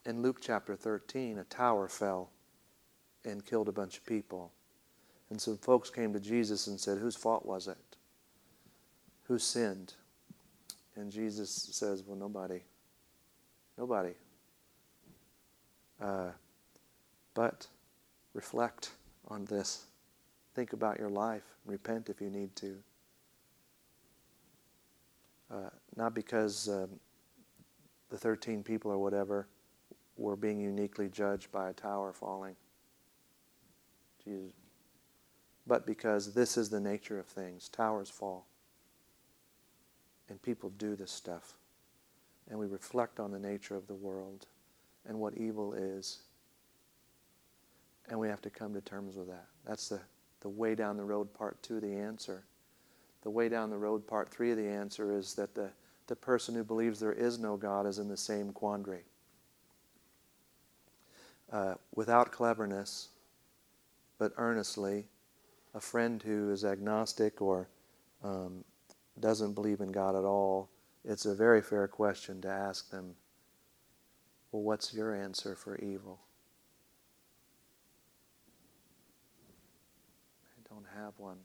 [0.05, 2.31] in Luke chapter 13, a tower fell
[3.25, 4.51] and killed a bunch of people.
[5.29, 7.77] And some folks came to Jesus and said, Whose fault was it?
[9.23, 9.93] Who sinned?
[10.95, 12.61] And Jesus says, Well, nobody.
[13.77, 14.13] Nobody.
[16.01, 16.29] Uh,
[17.33, 17.67] but
[18.33, 18.91] reflect
[19.27, 19.85] on this.
[20.55, 21.43] Think about your life.
[21.65, 22.77] Repent if you need to.
[25.51, 26.89] Uh, not because um,
[28.09, 29.47] the 13 people or whatever
[30.17, 32.55] were being uniquely judged by a tower falling.
[34.23, 34.53] Jesus.
[35.67, 38.47] But because this is the nature of things, towers fall.
[40.29, 41.53] And people do this stuff.
[42.49, 44.47] And we reflect on the nature of the world
[45.07, 46.19] and what evil is.
[48.09, 49.47] And we have to come to terms with that.
[49.65, 49.99] That's the,
[50.39, 52.45] the way down the road, part two of the answer.
[53.23, 55.69] The way down the road, part three of the answer is that the
[56.07, 59.03] the person who believes there is no God is in the same quandary.
[61.51, 63.09] Uh, without cleverness,
[64.17, 65.05] but earnestly,
[65.73, 67.69] a friend who is agnostic or
[68.23, 68.63] um,
[69.19, 70.69] doesn't believe in God at all,
[71.05, 73.15] it's a very fair question to ask them,
[74.51, 76.19] well, what's your answer for evil?
[80.45, 81.37] I don't have one.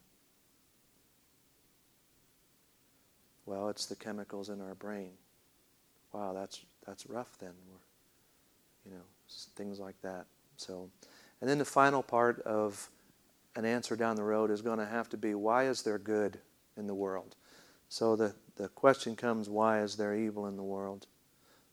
[3.46, 5.12] Well, it's the chemicals in our brain.
[6.12, 7.38] wow, that's that's rough.
[7.38, 7.52] Then,
[8.84, 9.02] you know,
[9.56, 10.26] things like that.
[10.56, 10.90] So,
[11.40, 12.88] and then the final part of
[13.56, 16.38] an answer down the road is going to have to be why is there good
[16.76, 17.36] in the world?
[17.88, 21.06] So the, the question comes why is there evil in the world?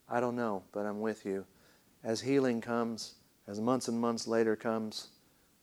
[0.09, 1.45] I don't know, but I'm with you.
[2.03, 3.15] As healing comes,
[3.47, 5.09] as months and months later comes,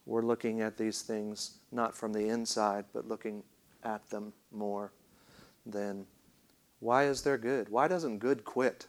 [0.05, 3.43] we're looking at these things not from the inside, but looking
[3.83, 4.91] at them more
[5.71, 6.05] than
[6.79, 7.69] why is there good?
[7.69, 8.87] Why doesn't good quit?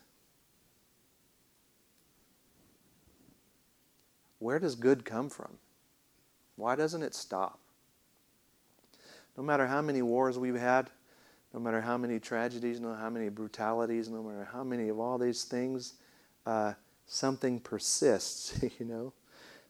[4.38, 5.58] Where does good come from?
[6.56, 7.58] Why doesn't it stop?
[9.36, 10.90] No matter how many wars we've had,
[11.54, 14.98] no matter how many tragedies, no matter how many brutalities, no matter how many of
[14.98, 15.94] all these things,
[16.46, 16.74] uh,
[17.06, 19.12] something persists, you know.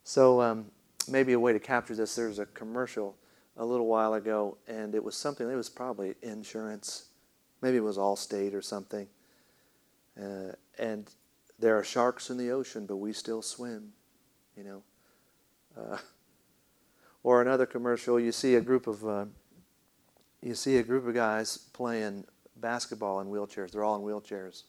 [0.04, 0.66] So um,
[1.08, 3.14] maybe a way to capture this, there's a commercial
[3.58, 7.06] a little while ago, and it was something, it was probably insurance.
[7.60, 9.08] Maybe it was Allstate or something.
[10.18, 11.10] Uh, and
[11.58, 13.92] there are sharks in the ocean, but we still swim,
[14.56, 14.82] you know.
[15.76, 15.98] Uh,
[17.24, 19.24] or another commercial, you see a group of uh,
[20.40, 22.24] you see a group of guys playing
[22.56, 23.72] basketball in wheelchairs.
[23.72, 24.62] They're all in wheelchairs.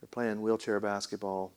[0.00, 1.52] They're playing wheelchair basketball.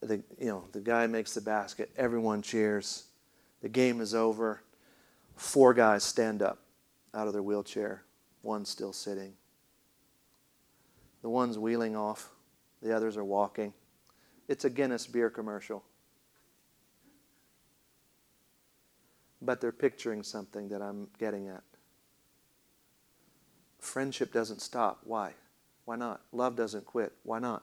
[0.00, 1.90] The you know the guy makes the basket.
[1.96, 3.04] Everyone cheers.
[3.60, 4.60] The game is over.
[5.36, 6.60] Four guys stand up
[7.12, 8.02] out of their wheelchair.
[8.42, 9.34] One still sitting.
[11.22, 12.30] The one's wheeling off.
[12.82, 13.72] The others are walking.
[14.48, 15.84] It's a Guinness beer commercial.
[19.44, 21.62] but they're picturing something that I'm getting at.
[23.78, 25.00] Friendship doesn't stop.
[25.04, 25.32] Why?
[25.84, 26.22] Why not?
[26.32, 27.12] Love doesn't quit.
[27.22, 27.62] Why not?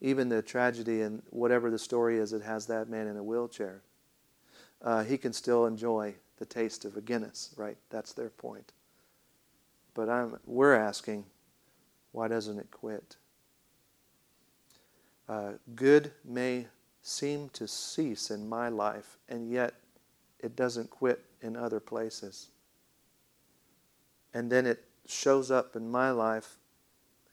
[0.00, 3.82] Even the tragedy and whatever the story is, it has that man in a wheelchair.
[4.82, 7.76] Uh, he can still enjoy the taste of a Guinness, right?
[7.90, 8.72] That's their point.
[9.94, 11.24] But I'm, we're asking,
[12.12, 13.16] why doesn't it quit?
[15.28, 16.66] Uh, good may
[17.02, 19.74] seem to cease in my life, and yet
[20.40, 22.48] it doesn't quit in other places.
[24.34, 26.56] And then it shows up in my life,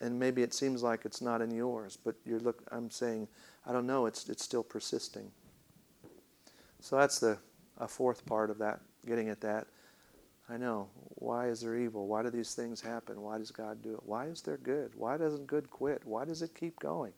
[0.02, 2.64] and maybe it seems like it's not in yours, but you're look.
[2.72, 3.28] I'm saying,
[3.66, 4.06] I don't know.
[4.06, 5.32] It's it's still persisting.
[6.80, 7.38] So that's the
[7.78, 9.68] a fourth part of that, getting at that.
[10.50, 10.88] I know.
[11.16, 12.08] Why is there evil?
[12.08, 13.22] Why do these things happen?
[13.22, 14.00] Why does God do it?
[14.04, 14.91] Why is there good?
[14.95, 16.02] Why doesn't good quit?
[16.06, 17.14] Why does it keep going?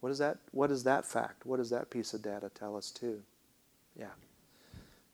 [0.00, 0.38] What is that?
[0.52, 1.46] What is that fact?
[1.46, 3.22] What does that piece of data tell us too?
[3.98, 4.14] Yeah.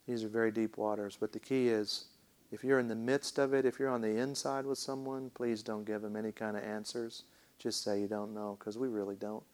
[0.07, 1.17] These are very deep waters.
[1.19, 2.07] But the key is
[2.51, 5.63] if you're in the midst of it, if you're on the inside with someone, please
[5.63, 7.23] don't give them any kind of answers.
[7.59, 9.45] Just say you don't know, because we really don't.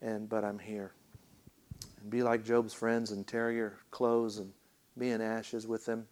[0.00, 0.92] And but I'm here.
[2.00, 4.52] And be like Job's friends and tear your clothes and
[4.98, 6.06] be in ashes with them.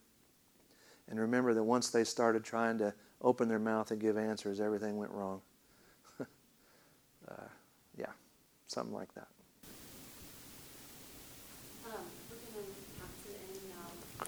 [1.09, 4.97] And remember that once they started trying to open their mouth and give answers, everything
[4.97, 5.41] went wrong.
[6.19, 7.33] uh,
[7.97, 8.11] yeah,
[8.67, 9.27] something like that.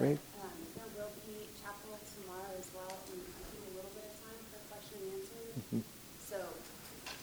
[0.00, 0.18] Great.
[0.40, 4.16] Um, there will be chapel tomorrow as well, and I keep a little bit of
[4.24, 5.40] time for question and answer.
[5.60, 5.84] Mm-hmm.
[6.24, 6.36] So,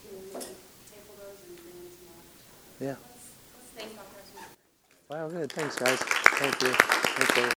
[0.05, 0.45] can
[0.93, 2.21] table those and bring them tomorrow?
[2.77, 3.01] Yeah.
[3.73, 4.49] Let's, let's.
[5.09, 5.51] Wow, good.
[5.51, 5.97] Thanks, guys.
[5.97, 7.06] Thank you.
[7.17, 7.43] Thank you.